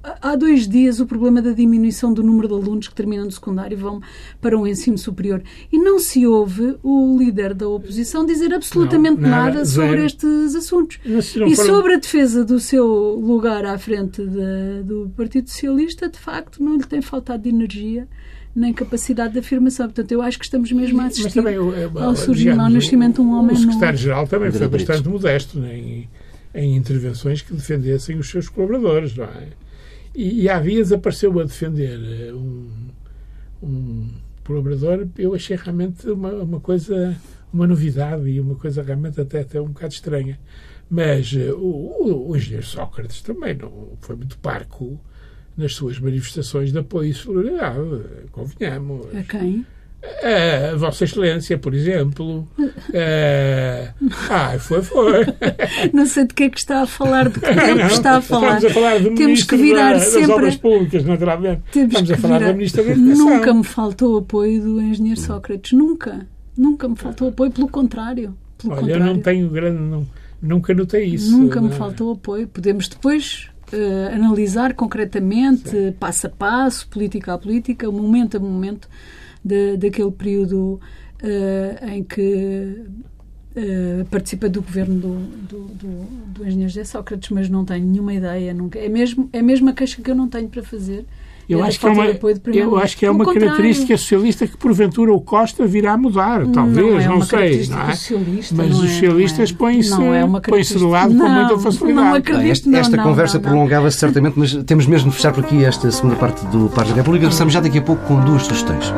há 0.03 0.35
dois 0.35 0.67
dias 0.67 0.99
o 0.99 1.05
problema 1.05 1.41
da 1.41 1.51
diminuição 1.51 2.13
do 2.13 2.21
número 2.21 2.47
de 2.47 2.53
alunos 2.53 2.87
que 2.87 2.95
terminam 2.95 3.25
do 3.25 3.33
secundário 3.33 3.75
e 3.75 3.79
vão 3.79 4.01
para 4.41 4.57
o 4.57 4.67
ensino 4.67 4.97
superior. 4.97 5.41
E 5.71 5.77
não 5.77 5.97
se 5.99 6.27
ouve 6.27 6.75
o 6.83 7.17
líder 7.17 7.53
da 7.53 7.67
oposição 7.67 8.25
dizer 8.25 8.53
absolutamente 8.53 9.21
não, 9.21 9.29
nada, 9.29 9.53
nada 9.53 9.65
sobre 9.65 10.05
estes 10.05 10.55
assuntos. 10.55 10.99
E 11.05 11.55
sobre 11.55 11.93
a 11.93 11.97
defesa 11.97 12.43
do 12.43 12.59
seu 12.59 12.85
lugar 12.85 13.65
à 13.65 13.77
frente 13.77 14.21
de, 14.25 14.83
do 14.83 15.11
Partido 15.15 15.49
Socialista, 15.49 16.09
de 16.09 16.19
facto, 16.19 16.61
não 16.61 16.77
lhe 16.77 16.83
tem 16.83 17.01
faltado 17.01 17.43
de 17.43 17.49
energia 17.49 18.07
nem 18.55 18.71
capacidade 18.71 19.33
de 19.33 19.39
afirmação. 19.39 19.87
Portanto, 19.87 20.11
eu 20.11 20.21
acho 20.21 20.37
que 20.37 20.45
estamos 20.45 20.71
mesmo 20.71 21.01
a 21.01 21.05
assistir 21.05 21.33
também, 21.33 21.55
ao 21.55 22.15
surgimento, 22.15 22.61
ao 22.61 22.69
nascimento 22.69 23.15
de 23.15 23.21
um 23.21 23.33
homem 23.33 23.55
O 23.55 23.59
secretário-geral 23.59 24.27
também 24.27 24.51
foi 24.51 24.67
bastante 24.67 25.07
modesto 25.07 25.59
né, 25.59 25.75
em, 25.75 26.09
em 26.53 26.75
intervenções 26.75 27.41
que 27.41 27.53
defendessem 27.53 28.17
os 28.17 28.29
seus 28.29 28.47
colaboradores, 28.49 29.15
não 29.15 29.25
é? 29.25 29.62
E, 30.15 30.43
e 30.43 30.49
há 30.49 30.59
dias 30.59 30.91
apareceu 30.91 31.39
a 31.39 31.43
defender 31.43 31.99
eh, 31.99 32.33
um, 32.33 32.69
um 33.61 34.09
colaborador, 34.45 35.07
eu 35.17 35.33
achei 35.33 35.55
realmente 35.55 36.07
uma, 36.09 36.31
uma 36.33 36.59
coisa, 36.59 37.15
uma 37.51 37.65
novidade 37.65 38.29
e 38.29 38.39
uma 38.39 38.55
coisa 38.55 38.83
realmente 38.83 39.19
até, 39.19 39.41
até 39.41 39.59
um 39.59 39.67
bocado 39.67 39.93
estranha. 39.93 40.39
Mas 40.89 41.33
uh, 41.33 41.55
o, 41.57 42.29
o, 42.29 42.35
engenheiro 42.35 42.65
Sócrates 42.65 43.21
também 43.21 43.55
não 43.55 43.97
foi 44.01 44.15
muito 44.15 44.37
parco 44.37 44.99
nas 45.55 45.73
suas 45.73 45.97
manifestações 45.99 46.71
de 46.71 46.77
apoio 46.77 47.09
e 47.09 47.13
solidariedade, 47.13 48.29
convenhamos. 48.31 49.15
A 49.15 49.23
quem? 49.23 49.65
Uh, 50.03 50.77
Vossa 50.77 51.05
Excelência, 51.05 51.57
por 51.57 51.73
exemplo. 51.73 52.45
Uh, 52.59 54.11
ah, 54.29 54.55
foi, 54.59 54.81
foi. 54.81 55.25
Não 55.93 56.05
sei 56.05 56.25
de 56.25 56.33
que 56.33 56.43
é 56.43 56.49
que 56.49 56.59
está 56.59 56.81
a 56.81 56.85
falar, 56.85 57.29
de 57.29 57.39
que 57.39 57.45
é 57.45 57.53
que 57.53 57.81
está 57.93 58.17
a 58.17 58.21
falar. 58.21 58.57
Estamos 58.57 58.65
a 58.65 58.81
falar 58.81 58.99
do 58.99 59.15
Temos 59.15 59.43
que 59.43 59.55
virar 59.55 59.93
da, 59.93 59.99
sempre... 59.99 60.21
das 60.27 60.29
Obras 60.29 60.55
Públicas, 60.57 61.05
naturalmente. 61.05 61.61
Temos 61.71 61.93
Estamos 61.93 62.11
a 62.11 62.17
falar 62.17 62.37
virar... 62.39 62.51
da 62.51 62.57
Ministra 62.57 62.83
da 62.83 62.91
Educação. 62.91 63.25
Nunca 63.25 63.53
me 63.53 63.63
faltou 63.63 64.17
apoio 64.17 64.61
do 64.61 64.81
engenheiro 64.81 65.19
Sócrates. 65.19 65.71
Nunca. 65.71 66.27
Nunca 66.57 66.87
me 66.87 66.97
faltou 66.97 67.29
apoio, 67.29 67.51
pelo 67.51 67.69
contrário. 67.69 68.35
Pelo 68.57 68.73
Olha, 68.73 68.81
contrário. 68.81 69.05
eu 69.05 69.13
não 69.13 69.21
tenho 69.21 69.49
grande. 69.49 69.81
Não, 69.81 70.07
nunca 70.41 70.73
notei 70.73 71.05
isso. 71.05 71.31
Nunca 71.31 71.61
me 71.61 71.69
é? 71.69 71.71
faltou 71.71 72.11
apoio. 72.11 72.45
Podemos 72.47 72.89
depois 72.89 73.47
uh, 73.71 74.13
analisar 74.13 74.73
concretamente, 74.73 75.69
Sim. 75.69 75.93
passo 75.97 76.27
a 76.27 76.29
passo, 76.29 76.87
política 76.89 77.33
a 77.33 77.37
política, 77.37 77.89
momento 77.89 78.35
a 78.35 78.39
momento 78.41 78.89
de, 79.43 79.77
daquele 79.77 80.11
período 80.11 80.79
uh, 81.23 81.89
em 81.89 82.03
que 82.03 82.85
uh, 83.55 84.05
participa 84.05 84.49
do 84.49 84.61
governo 84.61 84.99
do, 84.99 85.15
do, 85.47 85.59
do, 85.75 86.05
do 86.33 86.47
engenheiro 86.47 86.69
José 86.69 86.83
Sócrates, 86.83 87.29
mas 87.29 87.49
não 87.49 87.65
tenho 87.65 87.85
nenhuma 87.85 88.13
ideia. 88.13 88.53
Nunca. 88.53 88.79
É, 88.79 88.89
mesmo, 88.89 89.29
é 89.33 89.41
mesmo 89.41 89.69
a 89.69 89.73
queixa 89.73 90.01
que 90.01 90.09
eu 90.09 90.15
não 90.15 90.27
tenho 90.27 90.47
para 90.47 90.63
fazer. 90.63 91.05
Eu 91.49 91.63
acho, 91.63 91.79
que 91.79 91.85
é 91.85 91.89
uma, 91.89 92.05
eu 92.05 92.77
acho 92.77 92.97
que 92.97 93.05
é 93.05 93.11
uma 93.11 93.25
característica 93.25 93.97
socialista 93.97 94.47
que 94.47 94.55
porventura 94.55 95.11
o 95.11 95.19
Costa 95.19 95.65
virá 95.65 95.93
a 95.93 95.97
mudar, 95.97 96.47
talvez, 96.47 96.87
não, 96.87 96.99
é 96.99 97.07
não 97.07 97.21
sei. 97.21 97.67
Não 97.67 97.81
é? 97.81 97.87
Mas 97.87 98.79
os 98.79 98.85
é, 98.85 98.87
socialistas 98.87 99.51
é, 99.51 99.53
põem-se 99.53 99.93
é 99.93 100.25
põem 100.41 100.63
do 100.63 100.87
lado 100.87 101.15
com 101.15 101.29
muita 101.29 101.59
facilidade. 101.59 101.93
Não 101.93 102.13
acredito, 102.13 102.49
esta, 102.49 102.77
esta 102.77 102.97
conversa 102.97 103.39
prolongava-se 103.39 103.97
certamente, 103.97 104.39
mas 104.39 104.53
temos 104.63 104.87
mesmo 104.87 105.09
de 105.09 105.17
fechar 105.17 105.33
por 105.33 105.43
aqui 105.43 105.65
esta 105.65 105.91
segunda 105.91 106.15
parte 106.15 106.45
do 106.47 106.69
Par 106.69 106.85
da 106.85 106.93
República. 106.93 107.25
Regressamos 107.25 107.53
já 107.53 107.59
daqui 107.59 107.79
a 107.79 107.81
pouco 107.81 108.05
com 108.05 108.23
duas 108.23 108.43
sugestões. 108.43 108.93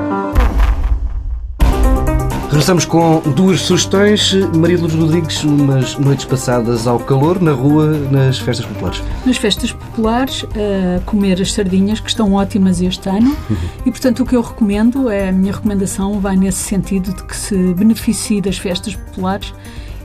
Regressamos 2.55 2.85
com 2.85 3.19
duas 3.35 3.59
sugestões. 3.59 4.33
Maria 4.55 4.77
de 4.77 4.83
Luz 4.83 4.93
Rodrigues, 4.93 5.43
umas 5.43 5.97
noites 5.97 6.23
passadas 6.23 6.87
ao 6.87 6.97
calor, 6.97 7.41
na 7.41 7.51
rua, 7.51 7.87
nas 8.09 8.39
festas 8.39 8.65
populares. 8.65 9.03
Nas 9.25 9.35
festas 9.35 9.73
populares, 9.73 10.43
uh, 10.43 11.01
comer 11.05 11.41
as 11.41 11.51
sardinhas, 11.51 11.99
que 11.99 12.07
estão 12.07 12.31
ótimas 12.31 12.79
este 12.79 13.09
ano. 13.09 13.35
Uhum. 13.49 13.57
E, 13.85 13.91
portanto, 13.91 14.23
o 14.23 14.25
que 14.25 14.37
eu 14.37 14.41
recomendo, 14.41 15.09
é, 15.09 15.27
a 15.27 15.31
minha 15.33 15.51
recomendação 15.51 16.21
vai 16.21 16.37
nesse 16.37 16.59
sentido 16.59 17.13
de 17.13 17.23
que 17.25 17.35
se 17.35 17.73
beneficie 17.73 18.39
das 18.39 18.57
festas 18.57 18.95
populares 18.95 19.53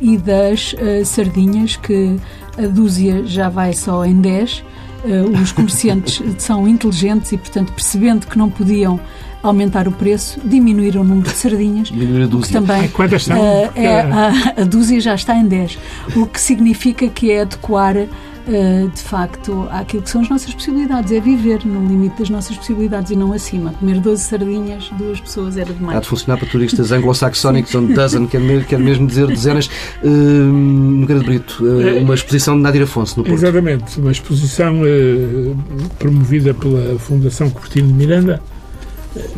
e 0.00 0.18
das 0.18 0.72
uh, 0.72 1.06
sardinhas, 1.06 1.76
que 1.76 2.16
a 2.58 2.66
dúzia 2.66 3.24
já 3.26 3.48
vai 3.48 3.74
só 3.74 4.04
em 4.04 4.20
10. 4.20 4.64
Uh, 5.04 5.40
os 5.40 5.52
comerciantes 5.52 6.20
são 6.42 6.66
inteligentes 6.66 7.30
e, 7.30 7.38
portanto, 7.38 7.72
percebendo 7.72 8.26
que 8.26 8.36
não 8.36 8.50
podiam 8.50 8.98
aumentar 9.42 9.88
o 9.88 9.92
preço, 9.92 10.40
diminuir 10.44 10.96
o 10.96 11.04
número 11.04 11.28
de 11.28 11.36
sardinhas. 11.36 11.88
Diminuir 11.88 12.24
a 12.24 12.26
dúzia. 12.26 12.60
também, 12.60 12.88
Quantas 12.88 13.24
são? 13.24 13.38
Uh, 13.38 13.70
é, 13.74 14.00
a, 14.00 14.62
a, 14.62 14.64
dúzia 14.64 15.00
já 15.00 15.14
está 15.14 15.34
em 15.34 15.46
10, 15.46 15.78
o 16.16 16.26
que 16.26 16.40
significa 16.40 17.08
que 17.08 17.30
é 17.30 17.42
adequar 17.42 17.96
Uh, 18.40 18.88
de 18.88 19.02
facto, 19.02 19.68
àquilo 19.70 20.02
que 20.02 20.10
são 20.10 20.22
as 20.22 20.28
nossas 20.28 20.52
possibilidades. 20.52 21.12
É 21.12 21.20
viver 21.20 21.64
no 21.64 21.86
limite 21.86 22.18
das 22.18 22.30
nossas 22.30 22.56
possibilidades 22.56 23.12
e 23.12 23.14
não 23.14 23.32
acima. 23.32 23.72
Comer 23.74 24.00
12 24.00 24.22
sardinhas, 24.24 24.90
duas 24.98 25.20
pessoas 25.20 25.56
era 25.58 25.72
demais. 25.72 25.98
Há 25.98 26.00
de 26.00 26.08
funcionar 26.08 26.38
para 26.38 26.48
turistas 26.48 26.90
anglo-saxónicos, 26.90 27.72
onde 27.74 27.92
dozen 27.92 28.26
quer, 28.26 28.64
quer 28.64 28.78
mesmo 28.78 29.06
dizer 29.06 29.26
dezenas. 29.26 29.70
Uh, 30.02 30.08
Nogueira 30.08 31.20
de 31.20 31.26
Brito, 31.26 31.62
uh, 31.62 32.02
uma 32.02 32.14
exposição 32.14 32.56
de 32.56 32.62
Nadir 32.62 32.82
Afonso 32.82 33.18
no 33.18 33.24
Porto. 33.24 33.38
Exatamente, 33.38 34.00
uma 34.00 34.10
exposição 34.10 34.80
uh, 34.80 35.56
promovida 35.98 36.54
pela 36.54 36.98
Fundação 36.98 37.50
Cortino 37.50 37.88
de 37.88 37.94
Miranda 37.94 38.42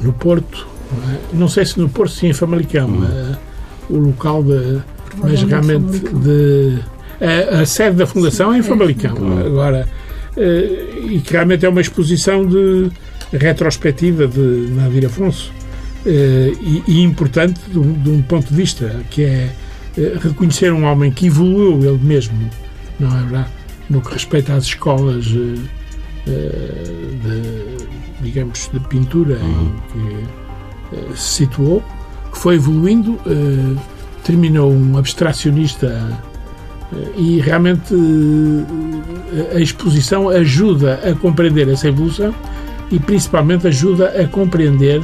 no 0.02 0.12
Porto, 0.12 0.66
não 1.32 1.48
sei 1.48 1.64
se 1.64 1.78
no 1.78 1.88
Porto, 1.88 2.12
sim 2.12 2.28
em 2.28 2.32
Famalicão, 2.32 2.88
uhum. 2.88 3.36
o 3.90 3.96
local 3.98 4.42
de, 4.42 4.80
mas 5.18 5.42
realmente 5.42 5.98
de, 5.98 6.78
a, 7.20 7.60
a, 7.60 7.66
sede 7.66 7.96
da 7.96 8.06
Fundação 8.06 8.52
é 8.52 8.58
em 8.58 8.62
Famalicão. 8.62 9.14
Uhum. 9.16 9.46
Agora, 9.46 9.88
eh, 10.36 10.88
e 11.10 11.20
que 11.20 11.32
realmente 11.32 11.66
é 11.66 11.68
uma 11.68 11.80
exposição 11.80 12.46
de 12.46 12.90
retrospectiva 13.32 14.26
de 14.26 14.68
Nadir 14.70 15.06
Afonso 15.06 15.52
eh, 16.06 16.52
e, 16.60 16.82
e 16.86 17.02
importante 17.02 17.60
de 17.70 17.78
um, 17.78 17.92
de 17.92 18.10
um, 18.10 18.22
ponto 18.22 18.48
de 18.48 18.54
vista, 18.54 19.00
que 19.10 19.24
é 19.24 19.50
eh, 19.96 20.18
reconhecer 20.20 20.72
um 20.72 20.84
homem 20.84 21.10
que 21.10 21.26
evoluiu 21.26 21.94
ele 21.94 22.02
mesmo, 22.02 22.38
não 22.98 23.08
é 23.08 23.20
verdade? 23.22 23.48
No 23.90 24.00
que 24.00 24.12
respeita 24.12 24.54
às 24.54 24.64
escolas 24.64 25.26
de, 26.26 27.86
digamos, 28.22 28.70
de 28.72 28.80
pintura 28.80 29.36
uhum. 29.36 29.72
que 29.92 30.96
uh, 30.96 31.16
se 31.16 31.44
situou, 31.44 31.82
que 32.32 32.38
foi 32.38 32.54
evoluindo, 32.54 33.12
uh, 33.12 33.78
terminou 34.24 34.72
um 34.72 34.96
abstracionista 34.96 36.18
uh, 36.92 37.20
e 37.20 37.40
realmente 37.40 37.94
a 39.54 39.60
exposição 39.60 40.28
ajuda 40.28 41.00
a 41.04 41.14
compreender 41.14 41.68
essa 41.68 41.88
evolução 41.88 42.34
e 42.90 42.98
principalmente 42.98 43.66
ajuda 43.66 44.08
a 44.20 44.28
compreender 44.28 45.00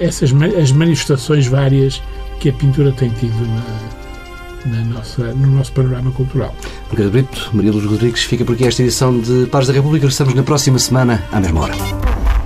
essas 0.00 0.32
as 0.58 0.72
manifestações 0.72 1.46
várias 1.46 2.00
que 2.40 2.48
a 2.48 2.52
pintura 2.52 2.92
tem 2.92 3.10
tido 3.10 3.36
na, 3.46 3.97
na 4.68 4.84
nossa, 4.84 5.34
no 5.34 5.46
nosso 5.48 5.72
panorama 5.72 6.10
cultural. 6.12 6.54
Obrigado, 6.86 7.12
Brito. 7.12 7.50
Maria 7.52 7.72
Luz 7.72 7.84
Rodrigues 7.84 8.22
fica 8.22 8.44
por 8.44 8.54
aqui 8.54 8.64
esta 8.64 8.82
edição 8.82 9.18
de 9.18 9.46
Paz 9.46 9.66
da 9.66 9.72
República. 9.72 10.06
Estamos 10.06 10.34
na 10.34 10.42
próxima 10.42 10.78
semana, 10.78 11.24
à 11.32 11.40
mesma 11.40 11.60
hora. 11.60 12.37